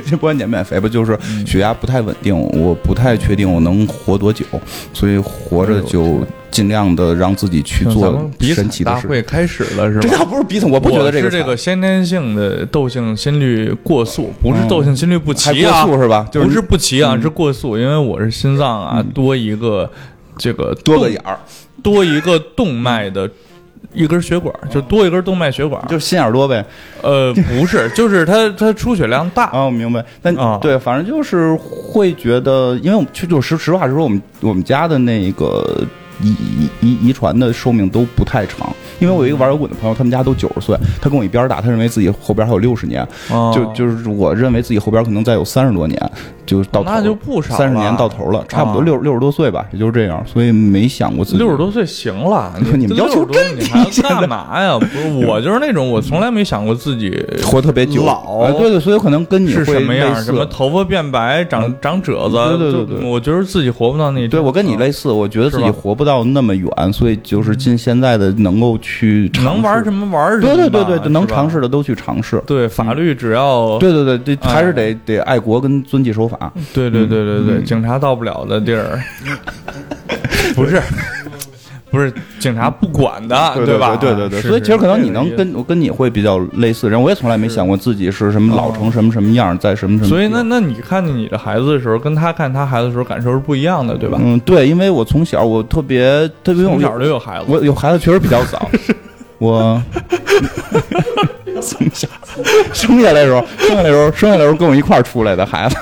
[0.05, 4.45] 这 不管减不减肥吧，就是血压不太稳定，我不太确定我能活多久，
[4.93, 6.21] 所以活着就
[6.51, 9.03] 尽量的让自己去做神奇的事。
[9.03, 10.01] 大会开始了是吧？
[10.03, 16.29] 这倒不是鼻子，我不觉得这个是这个先天性的窦性心律过速，不是窦性心律不齐啊，过速是吧？
[16.33, 19.91] 不是不齐啊，是过速，因为我是心脏啊多一个
[20.37, 21.39] 这个多个眼儿，
[21.83, 23.31] 多一个动脉的。
[23.93, 26.63] 一根血管，就多一根动脉血管，就是心眼多呗。
[27.01, 29.49] 呃，不是，就是它它出血量大。
[29.53, 30.05] 哦，明白。
[30.21, 35.83] 但啊对，反正就是会觉得，因为我们去就实实话实说，我们我们家的那个
[36.23, 38.69] 遗遗遗遗传的寿命都不太长。
[38.99, 46.11] 因为我有一个玩摇滚的朋友，他们家都九十岁，他跟我一边大，他认为自己后边还有六十年，哦就就是我认为自己后边可能再有三十多年，
[46.47, 54.79] 就到头那就不少了三十年到头了，差不多啊六六十多岁吧，也就是这样，所以没想过自己六十多岁行了， 你们要求60多真低干嘛呀？
[54.79, 57.11] 不是我就是那种，我从来没想过自己
[57.45, 64.27] 活特别久，老哎对对，所以可能跟你是会什么样，什么头发变白、长长褶子，对对对对我觉得自己活不到那。
[64.27, 70.43] 对，我跟你类似，我觉得自己活不到那么远，所以就是尽现在的能够去尝试能玩什么玩什么。
[70.43, 72.43] 对对对对对，能尝试的都去尝试。
[72.47, 76.51] 对法律只要对对对对，哎还是得得爱国跟遵纪守法。
[76.73, 78.99] 对对对对对，警察到不了的地儿，
[80.55, 80.81] 不是
[81.97, 83.97] 不是警察不管的，对吧？
[83.97, 85.27] 对对对，是所以其实可能你能。
[85.37, 90.09] 跟我跟你会比较类似，然后我也从来没想过自己是什么老成什么什么样，在什么什么。
[90.09, 94.19] 所以那那你看见你的孩子的时候，跟他看他孩子的时候感受是不一样的，对吧？
[94.23, 98.71] 嗯，对，因为我从小我特别特别从小我就有孩子，我有孩子确实比较早，
[99.39, 99.83] 我
[101.61, 102.07] 从小
[102.73, 105.77] 生下来的时候，生下来的时候，生下来的时候跟我一块儿出来的孩子，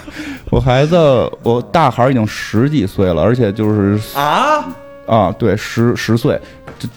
[0.50, 0.96] 我孩子
[1.42, 4.64] 我大孩已经十几岁了，而且就是啊，
[5.06, 6.40] 啊，对，十十岁，
[6.78, 6.88] 这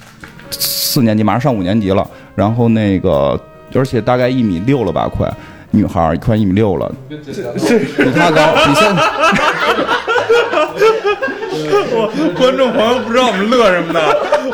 [0.51, 3.39] 四年级马上上五年级了，然后那个
[3.73, 5.31] 而且大概一米六了吧，快。
[5.71, 7.17] 女孩儿快一米六了，比
[8.15, 9.01] 她高，比现在
[12.39, 13.99] 观众朋友不知道我们乐什么呢？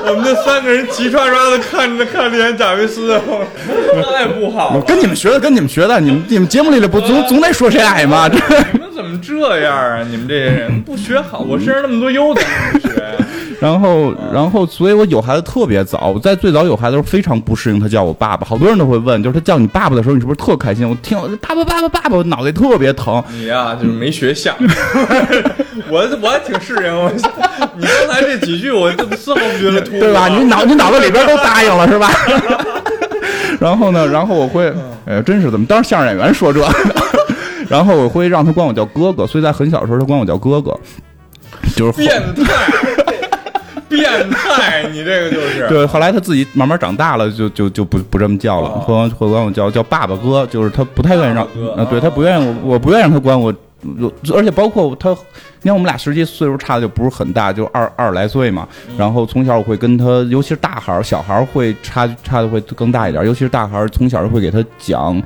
[0.07, 3.15] 我们这三个人齐刷刷的看着看着演贾维斯，
[4.03, 4.81] 太不好我了。
[4.81, 8.27] 跟你们学的，跟你们学的，你们你们节目里的不总总得说谁矮吗？
[8.27, 8.37] 这
[8.73, 10.03] 你们怎么这样啊？
[10.09, 12.45] 你们这些人不学好，我身上那么多优点？
[13.63, 16.11] 然后，然后，所以我有孩子特别早。
[16.13, 20.87] 我在最早有孩子的时候非常不适应他叫我爸爸，好多人都会问，就是他叫你爸爸的时候，你是不是特开心？
[20.87, 23.23] 我听爸爸爸爸爸爸，我脑袋特别疼。
[23.31, 24.53] 你呀、就是没学像，
[25.89, 26.93] 我我还挺适应。
[26.93, 27.09] 我
[27.77, 30.27] 你刚才这几句，我就丝毫不觉得突兀， 对吧？
[30.27, 32.11] 你脑你脑子里边都答应了是吧？
[33.61, 34.73] 然后呢，然后我会，
[35.05, 36.67] 哎，真是怎么当相声演员说这个？
[37.69, 40.77] 然后我会让他管我叫哥哥，所以在很小的时候他管我叫哥哥，
[41.77, 42.53] 就是变态，
[43.97, 45.67] 变态，你这个就是。
[45.69, 48.79] 对，后来他自己慢慢长大了，就就就不不这么叫了，哦。
[48.79, 53.53] 会会管我叫叫爸爸哥，就是他不太愿意让哥，啊，对哦他不愿意我，我不愿意让他管我，
[54.33, 55.15] 而且包括他，
[55.63, 58.67] 你看我们俩实际岁数差的就不是很大，就二二十来岁嘛。
[58.97, 65.21] 然后从小我会跟他，尤其是大孩儿，小孩儿会差差的会更大一点，尤其是大孩儿，从小就会给他讲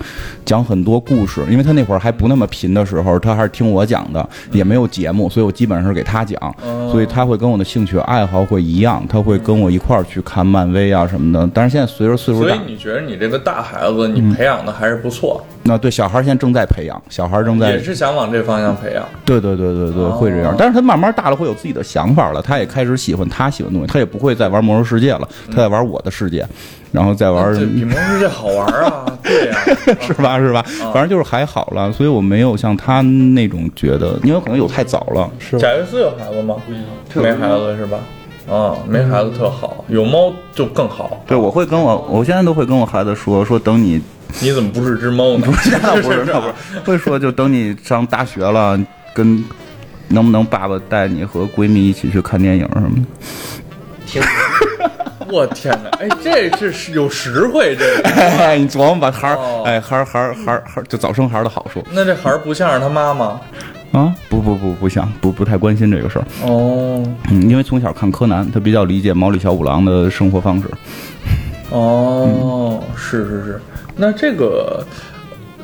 [0.45, 6.89] 讲很多故事，因为他那会儿还不那么贫的时候，他还是听我讲的，也没有节目，所以我基本上是给他讲，哦。
[6.91, 11.49] 所以他会跟我的兴趣爱好会一样，他会跟我一块儿去看漫威啊什么的。
[11.53, 19.03] 但是现在随着岁数大所以，你觉得你这个大孩子，你培养的还是不错，那对小孩儿现在正在培养，小孩儿正在也是想往这方向培养。
[19.25, 20.55] 对对对对对，哦会这样。
[20.57, 22.41] 但是他慢慢大了，会有自己的想法了。
[22.41, 26.45] 他也开始喜欢他喜欢的东西，他也不会再玩魔兽世界了，他在玩我的世界，
[26.91, 29.05] 然后再玩这比魔兽世界好玩啊！
[29.23, 29.57] 对呀、
[30.01, 30.63] 是吧是吧？
[30.93, 35.29] 反正就是还好了，所以我没有像他那种觉得，因为可能有太早了。
[35.39, 36.55] 是贾维斯有孩子吗？
[37.15, 37.97] 没孩子是吧？
[38.49, 41.21] 啊，没孩子特好，有猫就更好。
[41.27, 44.01] 对，我会跟我，我现在都会跟我孩子说，说等你，
[44.39, 45.45] 你怎么不是只猫呢？
[45.83, 48.79] 那不是那 不是，会说就等你上大学了，
[49.13, 49.43] 跟
[50.09, 53.01] 能不能爸爸带你和闺蜜一起去看电影什么的。
[54.05, 54.21] 挺
[55.29, 55.89] 我天哪！
[55.99, 58.09] 哎，这这是有实惠，这个。
[58.09, 63.37] 哎，你琢磨吧，孩儿哦，哎，孩儿孩儿孩儿孩儿，就早生孩儿的好处那这孩儿不像是他妈妈
[63.91, 64.15] 啊！
[64.29, 66.25] 不不不不像，不不太关心这个事儿。
[66.43, 70.69] 哦嗯，因为从小看柯南，他比较理解毛利小五郎的生活方式。
[71.71, 73.61] 哦，是是是。
[73.97, 74.81] 那这个，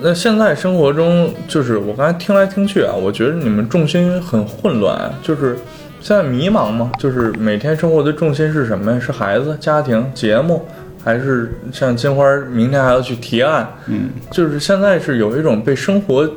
[0.04, 5.58] 那现在生活中，就是我刚才听来听去啊，我觉得你们重心很混乱，就是
[6.02, 6.92] 现在迷茫吗？
[7.00, 9.00] 就是每天生活的重心是什么呀？
[9.00, 10.66] 是孩子、家庭、节目，
[11.02, 13.66] 还是像金花明天还要去提案？
[13.88, 16.30] 嗯，就是现在是有一种被生活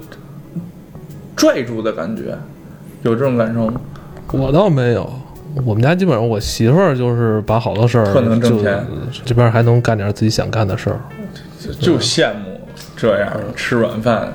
[1.35, 2.39] 拽住的感觉，
[3.03, 3.81] 有这种感受吗？
[4.31, 5.13] 我倒没有，
[5.65, 8.87] 我们家基本上我媳妇儿就是把好多事儿特能挣钱
[9.25, 11.01] 这边还能干点自己想干的事儿。
[11.59, 12.56] 就就羡慕
[12.97, 14.33] 这样吃软饭。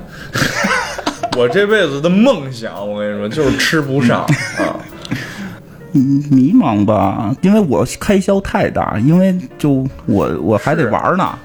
[1.36, 4.20] 我这辈子的梦想，我跟你说，就是吃不上
[4.58, 4.76] 啊。
[5.94, 11.38] 嗯迷茫吧，因为我开销太大，因为就我我还得玩呢。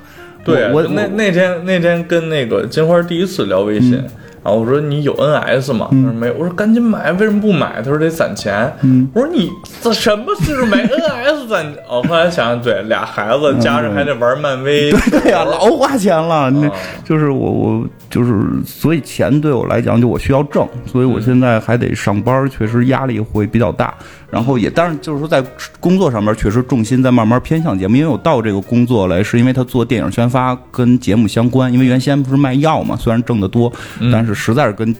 [0.45, 4.05] 对啊，我我那那天那天跟那个金花第一次聊微信，然
[4.47, 5.89] 啊，我说你有 NS 吗？
[5.91, 6.33] 他说没有。
[6.35, 7.81] 我说赶紧买，为什么不买？
[7.83, 8.73] 他说得攒钱。
[9.13, 11.65] 我说你这什么岁数买 NS 攒？
[11.89, 16.49] 哦，后来想想，对，俩孩子加上还得玩漫威，对呀， 老花钱了。
[16.49, 16.71] 那
[17.03, 18.33] 就是我我就是，
[18.65, 23.93] 所以钱对我来讲，就我需要挣，所以我现在还得上班，确实压力会比较大。
[24.29, 25.41] 然后也当然就是说，在
[25.79, 31.71] 工作上面确实重心在慢慢偏向节目，因为我到这个工作来，是因为他做电影宣发跟节目相关。
[31.71, 33.71] 因为原先不是卖药嘛，虽然挣得多，
[34.11, 34.93] 但是实在是跟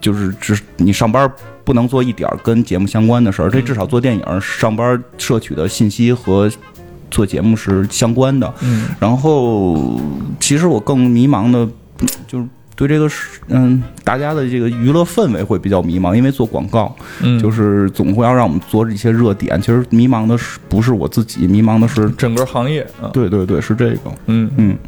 [0.00, 1.30] 就是只你上班
[1.62, 3.48] 不能做一点跟节目相关的事儿。
[3.48, 6.50] 这至少做电影上班摄取的信息和
[7.12, 8.52] 做节目是相关的。
[8.62, 10.00] 嗯，然后
[10.40, 11.68] 其实我更迷茫的，
[12.26, 12.46] 就是。
[12.78, 19.60] 对这个是嗯，大家的这个娱乐氛围会比较迷茫，因为做广告，嗯，就是总会要让我们做一些热点。
[19.60, 22.86] 其实迷茫的是不是我自己，迷茫的是整个行业。
[23.12, 24.12] 对对对，是这个。
[24.26, 24.78] 嗯嗯。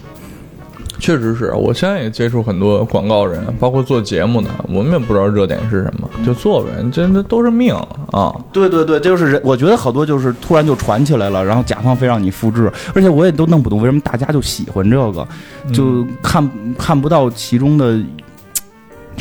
[1.00, 7.74] 确实是我现在也接触很多广告人，包括做节目的，我们也不知道热点是什么，就做呗，真的都是命
[8.12, 8.32] 啊！
[8.52, 15.26] 对对对，就是人，我觉得好多就是突然就传起来了，然后甲方非让你复制，而且我也都弄不懂为什么大家就喜欢这个，
[15.72, 16.48] 就看
[16.78, 17.98] 看不到其中的。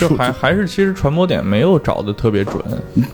[0.07, 2.55] 就还还是其实传播点没有找的特别准，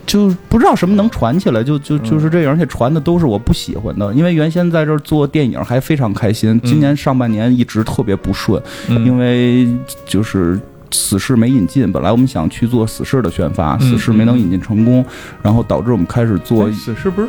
[0.05, 4.13] 就不知道什么能传起来，就就就是这样，而且传的都是我不喜欢的。
[4.13, 9.67] 因为原先在这儿做电影还非常开心，今年上半年一直特别不顺，因为
[10.05, 10.59] 就是
[10.91, 15.03] 死侍没引进，本来我们想去做死侍的宣发，死侍没能引进成功，
[15.41, 17.27] 然后导致我们开始做死侍不是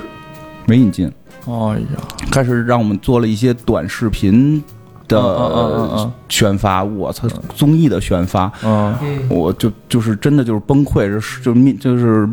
[0.66, 1.10] 没引进，
[1.46, 4.62] 哎呀，开始让我们做了一些短视频。
[5.08, 8.94] 的宣发，我操，综艺的宣发，嗯
[9.28, 12.28] 我就就是真的就是崩溃，就是就面就是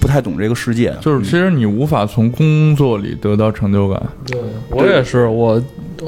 [0.00, 4.02] 不太懂这个世界，就是其实你无法从工作里得到成就感。
[4.26, 4.40] 对
[4.70, 5.62] 我也是，我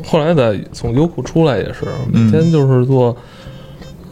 [0.04, 3.16] 后来在从优酷出来也是，每天就是做，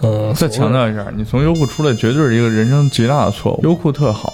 [0.03, 3.61] 嗯，再强调一下，你从优酷出来绝对是一个人生极大的错误。
[3.63, 4.34] 优酷特好。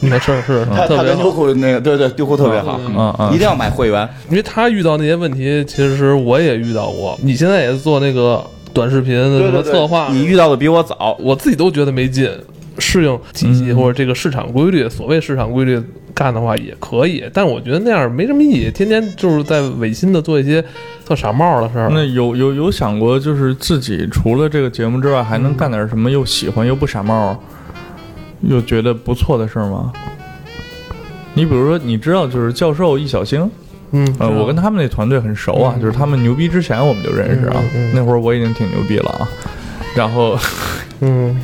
[0.08, 7.18] 没事是，特别优酷那个，对对，优酷特别好，嗯嗯，一定要买会员，因为他遇到那些问题，其实我也遇到过。
[7.22, 8.42] 你现在也做那个
[8.72, 12.30] 短视频的什么策划，你遇到的比我早，我自己都觉得没劲。
[12.78, 15.78] 适应体系或者这个市场规律，所谓市场规律
[16.14, 20.64] 干的话也可以，但我觉得那样没什么意义，天天就是在违心的做一些
[21.04, 21.90] 特傻帽的事儿。
[21.92, 27.38] 那有有有想过，就是自己除了这个节目之外，还能干点什么又喜欢又不傻帽？
[28.42, 29.92] 又觉得不错的事儿吗？
[31.34, 33.48] 你比如说，你知道就是教授易小星，
[33.92, 37.62] 嗯，呃，我跟他们那团队很熟啊，就是他们牛逼之前我们就认识啊，
[37.94, 39.28] 那会儿我已经挺牛逼了啊，
[39.94, 40.36] 然后，
[41.00, 41.40] 嗯，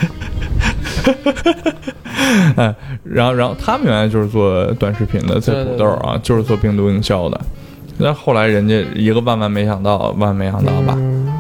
[2.57, 2.75] 哎，
[3.05, 7.41] 然后然后他们原来就是做短视频的，在土豆啊，就是做病毒营销的。
[7.99, 10.97] 那后来人家一个万万没想到，万万没想到吧？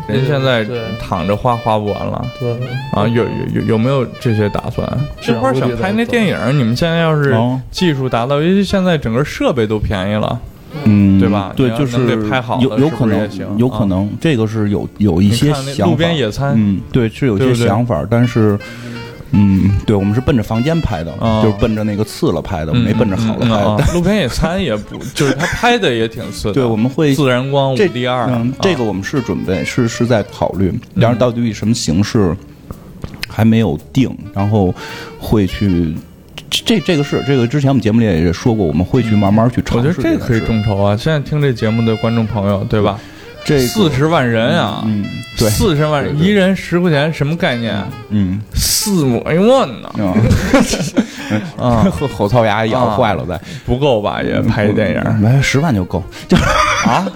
[0.09, 0.65] 人现在
[1.01, 2.25] 躺着花花不完了。
[2.39, 2.53] 对
[2.93, 4.89] 啊，有有有有没有这些打算？
[5.21, 7.37] 这块想拍那电影，你们现在要是
[7.71, 10.39] 技术达到，尤其现在整个设备都便宜了，
[10.85, 11.53] 嗯，对吧？
[11.57, 15.85] 对，就是拍好有有可能，有可能这个是有有一些想法。
[15.85, 18.59] 路边野餐，嗯，对，是有些想法，但是。
[19.33, 21.13] 嗯，对，我们是奔着房间拍的，
[21.43, 23.93] 就是奔着那个次了拍的，没奔着好了拍的。
[23.93, 26.53] 路边野餐也不， 就是他拍的也挺次。
[26.53, 32.35] 对，我们会自然光这第二，这个我们是准备，是是在考虑，然后到底以什么形式
[33.29, 34.75] 还没有定，然后
[35.19, 35.95] 会去。
[36.49, 39.89] 这这个是这个之前我们节目里也说过，我们会去慢慢去尝试。
[39.89, 40.97] 我觉得这可以众筹啊！
[40.97, 42.99] 现在听这节目的观众朋友，对吧？
[43.47, 45.05] 这四十万人啊，嗯，
[45.39, 47.81] 对，四十万人，一人十块钱，什么概念？
[48.11, 49.89] 嗯，四万呢？
[51.57, 54.21] 啊，后后槽牙咬坏了，再不够吧？
[54.21, 57.07] 也拍一电影，来十万就够，就啊。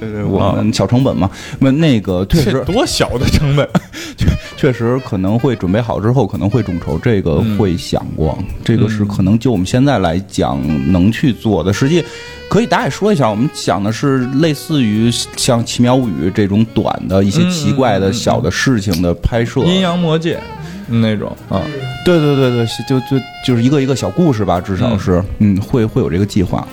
[0.00, 3.68] 对对，我们小成本嘛，那那个确实多小的成本，
[4.16, 4.26] 确
[4.56, 10.60] 确实可能会准备好之后可能会众筹，这个会想过，这个是可能就我们现在来讲
[10.92, 11.72] 能去做的。
[11.72, 12.04] 实际
[12.48, 20.40] 可以大概说一下，我们想的是类似于像《奇妙物语》这种短的一些奇怪的小的事情的拍摄，阴阳魔界
[20.86, 21.36] 那种。
[21.48, 21.60] 啊，
[22.04, 25.22] 对对对对，就就就是一个一个小故事吧，至少是。
[25.38, 26.66] 嗯，会会有这个计划。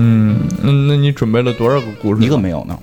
[0.00, 2.22] 嗯，那那你准备了多少个故事？
[2.22, 2.78] 一个没有呢，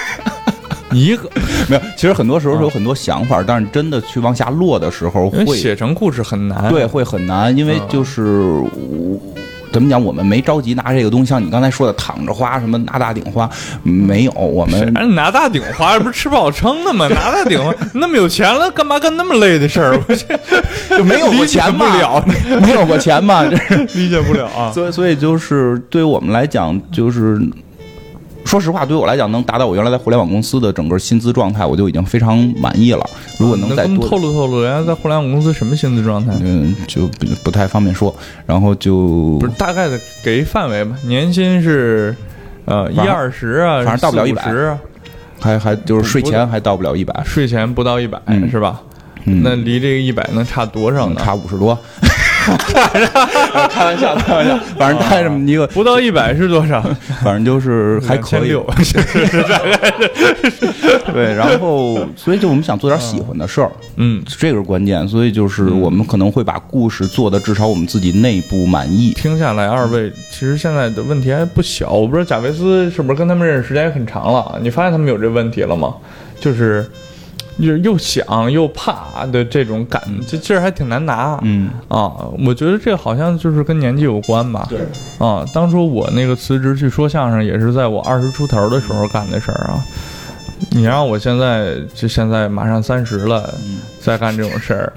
[0.92, 1.30] 一个
[1.68, 1.82] 没有。
[1.96, 6.68] 其实很多时候是有很多想法，但是真的去往下落的时候，会写成故事很难。
[6.68, 8.60] 对，会很难，因为就是
[9.76, 11.26] 怎么讲，我们没着急拿这个东西。
[11.26, 13.46] 像你刚才说的，躺着花什么拿大顶花，
[13.82, 14.32] 没有。
[14.32, 17.06] 我们拿大顶花，不是吃不饱撑的吗？
[17.08, 20.00] 拿大顶花，那么有钱了，干嘛干那么累的事儿？
[20.96, 22.24] 就没有过钱不了，
[22.62, 24.72] 没有过钱嘛，这理解不了啊。
[24.72, 27.38] 所以，所以就是对于我们来讲，就是。
[28.56, 33.04] 说说实话，对于我来讲，能达到我原来在互联网公司的整个薪资状态，我就已经非常满意了。
[33.38, 36.32] 如果能再多透露透露，原来在互联网公司什么薪资状态？
[36.40, 38.14] 嗯，就不不太方便说。
[38.46, 42.16] 然后就不是大概的给一范围吧，年薪是
[42.64, 44.42] 呃一二十啊，反正到不了一百，
[45.40, 48.18] 还还就是税前还到不了一百，税前不到一百
[48.50, 48.80] 是吧？
[49.24, 51.20] 那离这个一百能差多少呢？
[51.22, 51.78] 差五十多。
[53.70, 56.80] 开玩笑，开玩笑，反正带这么一个不到一百是多少？
[57.22, 58.56] 反正就是还可以。
[61.12, 65.06] 对，然后所以就我们想做点喜欢的事儿，嗯，这个是关键。
[65.08, 69.12] 所以就是我们可能会把故事做的至少我们自己内部满意。
[69.12, 71.90] 听下来，二位其实现在的问题还不小。
[71.90, 74.58] 我不知道贾维斯是不是跟他们认识时间也很长了？
[74.62, 75.94] 你发现他们有这问题了吗？
[76.40, 76.88] 就是。
[77.58, 81.38] 又又想又怕的这种感，这劲儿还挺难拿。
[81.42, 82.12] 嗯啊，
[82.46, 84.66] 我觉得这好像就是跟年纪有关吧。
[84.68, 84.80] 对
[85.18, 89.82] 啊，当初我那个辞职去说相声，也是在我二十出头的时候干的事儿啊。
[90.70, 93.52] 你让我现在就现在马上三十了，
[94.00, 94.92] 再干这种事儿，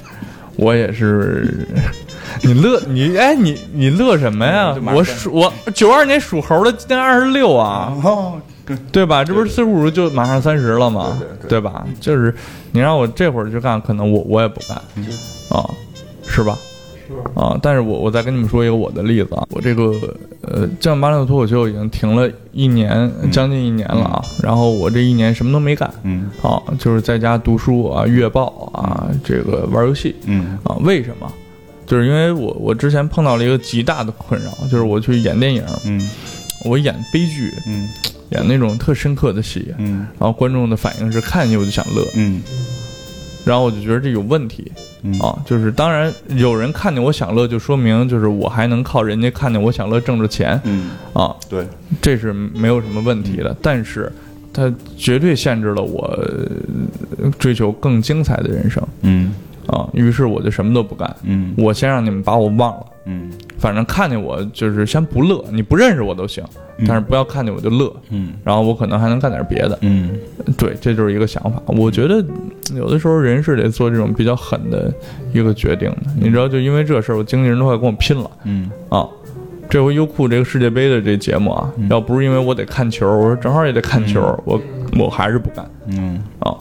[0.56, 1.68] 我也是。
[2.44, 4.76] 你乐你哎你你乐什么呀？
[4.94, 7.92] 我属我九二年属猴的，今年二十六啊。
[8.92, 9.24] 对吧？
[9.24, 11.20] 这不是四十五就马上三十了吗？
[11.48, 11.86] 对吧？
[12.00, 12.34] 就是
[12.72, 14.78] 你让我这会儿去干，可能我我也不干
[15.50, 15.70] 啊，
[16.24, 16.58] 是吧？
[17.34, 17.58] 啊！
[17.60, 19.92] 但是我我再跟你们说一个我的例子啊，我这个
[20.42, 24.24] 呃，酱八六脱口秀已经停了一年，将近一年了啊。
[24.44, 31.28] 然后我这一年什么都没干，嗯，啊，就是在家读书啊，阅报啊，这个玩游戏，嗯，啊，为什么？
[31.88, 36.00] 就是因为我我之前碰到了一个极大的困扰，就是我去演电影，嗯，
[36.64, 37.90] 我演悲剧，嗯。
[38.30, 42.42] 演那种特深刻的戏，嗯，然后观众的反应是看见我就想乐，嗯，
[43.46, 44.72] 然后我就觉得这有问题，
[45.20, 51.66] 啊，就是当然有人看见我想乐，就说明就是我还能靠人家看见我想乐挣着钱，嗯，啊，对，
[52.02, 54.12] 这是没有什么问题的，但是
[54.54, 56.20] 它绝对限制了我
[57.38, 59.32] 追求更精彩的人生，嗯，
[59.70, 66.44] 啊，于是我就什么都不干，嗯，我先让你们把我忘了，嗯，反正看见我就是先不乐，你不认识我都行。
[66.88, 70.18] 但是不要看见我就乐，嗯，然后我可能还能干点别的，嗯，
[70.58, 71.62] 对，这就是一个想法。
[71.66, 72.24] 我觉得
[72.74, 74.90] 有的时候人是得做这种比较狠的
[75.34, 75.98] 一个决定的。
[76.18, 79.06] 你知道，就因为这事儿，我经纪人都快跟我拼了，嗯啊，
[79.70, 84.58] 这回优酷这个世界杯的这节目啊，要不是因为我得看球，我说正好也得看球，我
[84.98, 86.56] 我还是不干，嗯啊。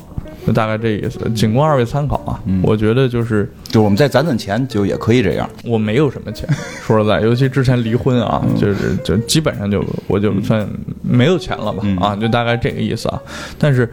[0.49, 2.41] 就大概这意思，仅供二位参考啊。
[2.63, 5.49] 我觉得就是，就我们再攒攒钱，就也可以这样。
[5.63, 6.49] 我没有什么钱，
[6.83, 10.67] 说实在，尤其之前离婚啊，就是就基本上就我就算
[11.03, 13.21] 没有钱了吧啊，就大概这个意思啊。
[13.59, 13.93] 但是，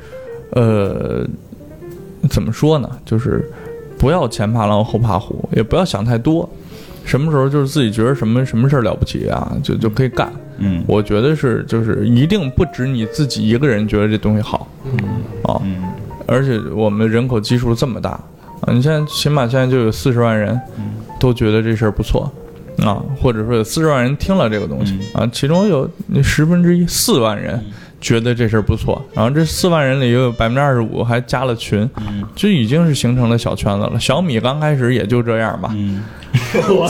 [0.51, 1.27] 呃，
[2.29, 2.89] 怎么说呢？
[3.05, 3.43] 就是
[3.97, 6.49] 不要前怕狼后怕虎，也不要想太多。
[7.03, 10.31] 什么时候就是自己觉得什么什么事儿了不起啊，就就可以干。
[10.57, 14.67] 嗯，我觉得是就是一定不止你自己一个人觉得这东西好。
[14.85, 14.97] 嗯
[15.43, 15.61] 啊。
[16.27, 18.11] 而且我们人口基数这么大
[18.61, 20.59] 啊，你现在起码现在就有四十万人，
[21.19, 22.31] 都觉得这事儿不错，
[22.79, 27.63] 啊，或者说有四十万人听了这个东西啊，其中有那十分之一四万人
[28.05, 31.89] 觉得这事儿不错，然后这四万人里又有百分之二十五还加了群，
[32.35, 33.99] 就已经是形成了小圈子了。
[33.99, 35.73] 小米刚开始也就这样吧。
[36.69, 36.87] 我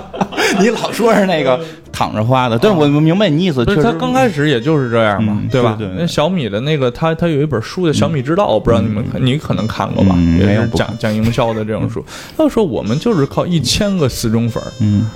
[0.60, 1.58] 你老说是那个
[1.90, 3.64] 躺着花的，但是我明白你意思。
[3.64, 5.78] 就是他刚开始也就是这样嘛，对吧？
[5.96, 10.14] 那小米的那个，他他有一本书叫《小米之道》，我不知道你们你可能看过吧？
[10.38, 12.04] 也是讲讲营销的这种书。
[12.36, 15.08] 他说我们就是靠一千个死忠粉，嗯，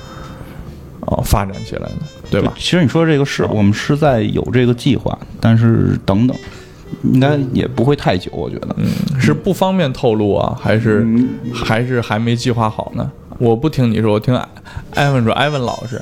[1.13, 1.93] 哦，发展起来的，
[2.31, 2.53] 对吧？
[2.57, 6.37] 其实你说这个是我们是在有这个计划，但是等等，
[7.03, 8.69] 应该也不会太久，我觉得。
[8.79, 11.07] 嗯，是不方便透露啊，还是
[11.53, 13.11] 还是还没计划好呢？
[13.39, 14.39] 我不听你说，我听
[14.95, 15.33] 艾文说。
[15.33, 16.01] 艾文老师，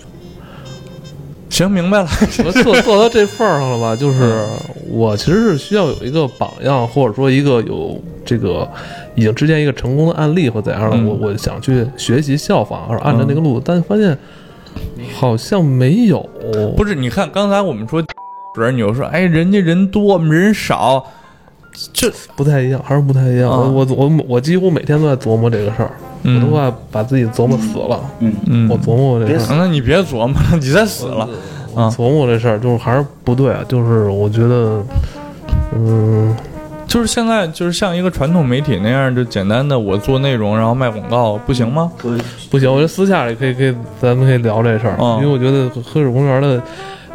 [1.48, 2.08] 行，明白了。
[2.44, 3.96] 我做做到这份儿上了吧？
[3.96, 4.44] 就是
[4.88, 8.68] 我其实是需要有一个榜样，或者说一个有这个
[9.14, 14.16] 已经之前一个成功的案例或怎样的，我我想去学习效仿，或者按照那个路，但发现
[15.14, 16.20] 好像没有。
[16.76, 18.02] 不是，你看刚才我们说，
[18.54, 21.04] 主任你又说，哎，人家人多，我们人少，
[21.92, 23.50] 这不太一样，还是不太一样。
[23.50, 25.92] 我我我我几乎每天都在琢磨这个事儿。
[26.22, 27.98] 我都快把自己琢磨死了。
[28.18, 31.26] 嗯嗯，我琢磨我这事儿，那你别琢磨了，你再死了。
[31.74, 33.64] 啊，琢磨这事儿就是还是不对啊。
[33.66, 34.84] 就是我觉得，
[35.74, 36.36] 嗯，
[36.90, 41.88] 就是现在就是像一个传统媒体那样，就简单的我做内容然后卖广告，不行吗？
[42.50, 43.72] 不行，我觉得私下里可以可以，
[44.02, 44.96] 咱们可以聊这事儿。
[44.98, 46.60] 因为我觉得黑水公园的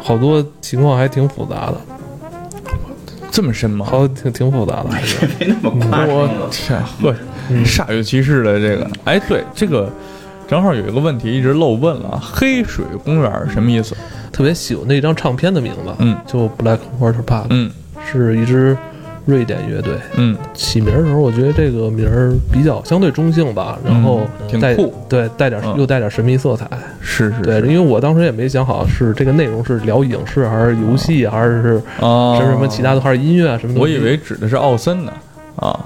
[0.02, 1.74] 好多情况还挺复杂的。
[3.30, 3.84] 这么深吗？
[3.84, 4.88] 好，挺挺复杂的，
[5.38, 6.16] 没那么夸张。
[6.16, 7.14] 我天，呵，
[7.66, 8.90] 煞有其事的这个。
[9.04, 9.92] 哎，对这个，
[10.48, 13.94] 正好有一个问题一直漏问了，黑水公园什么意思？
[14.32, 17.70] 特别喜欢那张唱片的名字，嗯，就 Black Water Park，嗯
[18.10, 18.74] 是一支
[19.26, 19.94] 瑞典乐队。
[20.14, 20.34] 嗯。
[20.54, 24.20] 起名儿的时候，我觉得这个名儿比较相对中性吧，然后
[24.60, 24.94] 带嗯挺酷。
[25.08, 25.74] 对带点嗯。
[25.76, 26.66] 又带点神秘色彩。
[27.00, 33.80] 是是对，因为我当时也没想好是这个内容是聊影视还是游戏，还是是啊，什么什么其他的，还是音乐啊什么的。
[33.80, 35.12] 我以为指的是奥森呢，
[35.56, 35.78] 啊，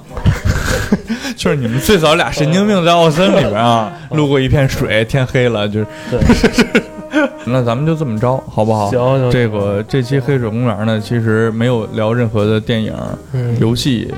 [1.36, 6.82] 就是你们最早俩神经病在奥森里边啊，路过一片水，天黑了，就是，对
[7.46, 8.88] 那咱们就这么着，好不好？
[8.90, 12.94] 行行这个这期黑水公园呢，其实没有聊任何的电影、
[13.32, 14.12] 嗯游戏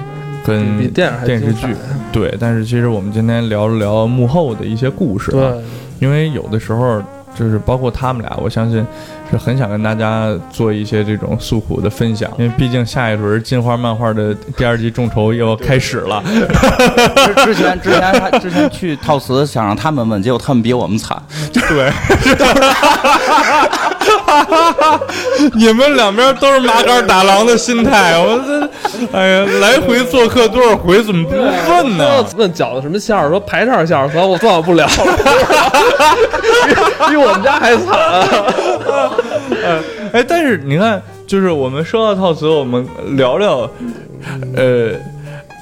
[0.45, 1.67] 跟电电视剧，
[2.13, 2.35] 对。
[2.39, 5.63] 但是其实我们今天聊了聊幕后的一些故事、啊，对，
[6.01, 7.01] 因为有的时候
[7.39, 8.87] 就是包括他们俩，我相信
[9.31, 16.23] 是很想跟大家做一些这种诉苦的分享，因为毕竟下一轮金花漫画的第二季众筹又要开始了。
[17.45, 21.21] 之前之前他之前去套词想让他们问，结果他们比我们惨。
[21.53, 21.91] 对，
[25.55, 28.69] 你们两边都是麻杆打狼的心态，我这，
[29.17, 32.25] 哎呀，来回做客多少回，怎么不问呢？
[32.37, 34.91] 问饺子什么馅儿，说排叉馅儿，算了，我算了不了了，
[37.23, 39.13] 我们家还惨、啊。
[40.13, 42.87] 哎，但是你看，就是我们说到套词，我们
[43.17, 43.69] 聊聊，
[44.57, 44.93] 呃，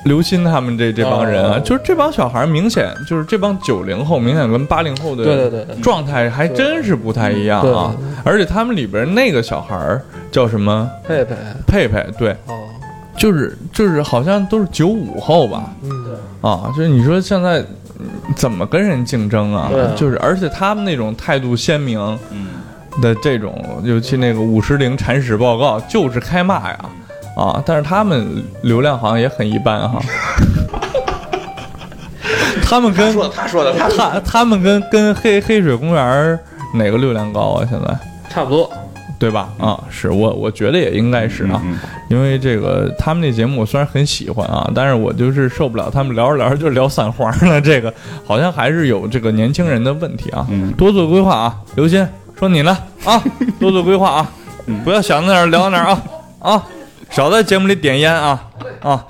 [0.05, 1.61] 刘鑫他们这这帮人啊，哦。
[1.61, 5.77] 就是这帮小孩儿，明显就是这帮九零后，明显跟八零后的对对对对。
[5.77, 7.95] 状态还真是不太一样啊。
[8.25, 10.91] 而且他们里边那个小孩儿叫什么？
[11.07, 11.35] 佩佩，
[11.67, 12.59] 佩佩，对，哦，
[13.17, 17.67] 就是就是好像都是九五后吧，嗯，啊，就是你说现在嗯
[18.37, 19.71] 怎么跟人竞争啊？
[19.97, 22.19] 就是而且他们那种态度鲜明，
[23.01, 26.79] 的这种，尤其那个五十铃铲屎报告就是开骂呀，
[27.37, 30.01] 啊，但是他们流量好像也很一般哈。
[32.63, 36.39] 他们跟他说的，他他他们跟跟黑黑水公园
[36.75, 37.67] 哪个流量高啊？
[37.69, 37.99] 现在
[38.29, 38.71] 差不多。
[39.21, 39.51] 对吧？
[39.59, 41.61] 啊，是我我觉得也应该是啊，
[42.09, 47.93] 因为这个他们那节目我虽然很喜欢啊，但是我就是受不了他们聊着聊着就聊散黄了， 这个
[48.27, 50.73] 好像还是有这个年轻人的问题啊，嗯。
[50.73, 53.23] 多做规划啊，刘鑫说你呢啊，
[53.61, 54.33] 多做规划啊，
[54.83, 56.03] 不要想到哪儿聊到哪儿啊
[56.41, 56.67] 啊，
[57.11, 58.43] 少在节目里点烟啊
[58.81, 59.05] 啊。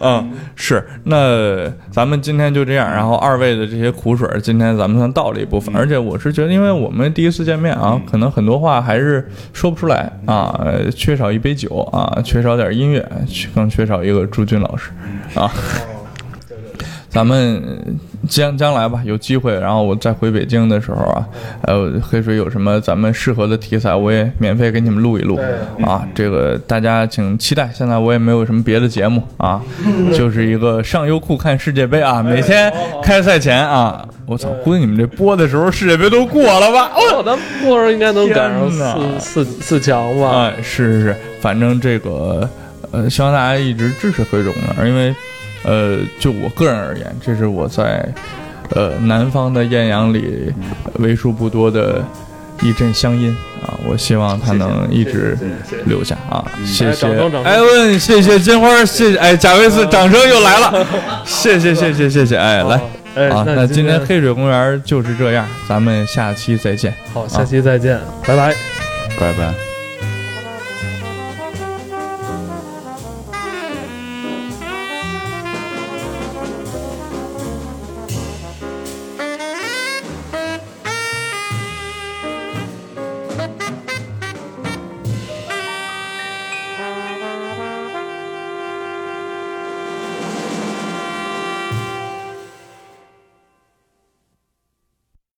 [0.00, 0.32] 嗯，
[0.62, 0.84] 是。
[1.04, 5.74] 那咱们今天就这样，然后二位的这些苦水儿，今天咱们算倒了一部分。
[5.74, 13.04] 而且我是觉得，因为我们第一次见面啊，可能很多话还是说不出来啊，呃缺少一杯酒啊，缺少点音乐，
[13.54, 14.90] 更缺少一个朱军老师
[15.34, 15.50] 啊。
[17.08, 21.26] 咱们将将来吧，有机会，然后我再回北京的时候啊，
[21.62, 25.38] 呃，黑水有什么咱们适合的题材，我也免费给你们录一录
[25.82, 26.06] 啊。
[26.14, 27.70] 这个大家请期待。
[27.74, 29.60] 现在我也没有什么别的节目啊，
[30.12, 32.72] 就是一个上优酷看世界杯啊，每天
[33.02, 36.90] 开赛前啊，我操，估计你们这播的时候世界杯都过了吧？
[36.94, 38.70] 哦，咱过时候应该能赶上
[39.18, 40.28] 四四四强吧？
[40.28, 42.48] 啊，是是是，反正这个
[42.92, 45.14] 呃，希望大家一直支持黑种的，因为
[45.64, 48.06] 呃，就我个人而言，这是我在
[48.74, 50.52] 呃南方的艳阳里
[50.94, 52.04] 为数不多的
[52.62, 55.36] 一阵乡音啊，我希望它能一直
[55.86, 57.06] 留下啊，谢谢
[57.44, 60.86] 艾文，谢谢金花，谢谢哎贾维斯，掌声又来了，
[61.24, 62.80] 谢谢谢谢谢谢，哎来。
[63.16, 66.94] 哎，啊，那那今天黑水公园就是这样，咱们下期再见。
[67.12, 68.54] 好，下期再见，拜拜。
[69.18, 69.69] 拜拜。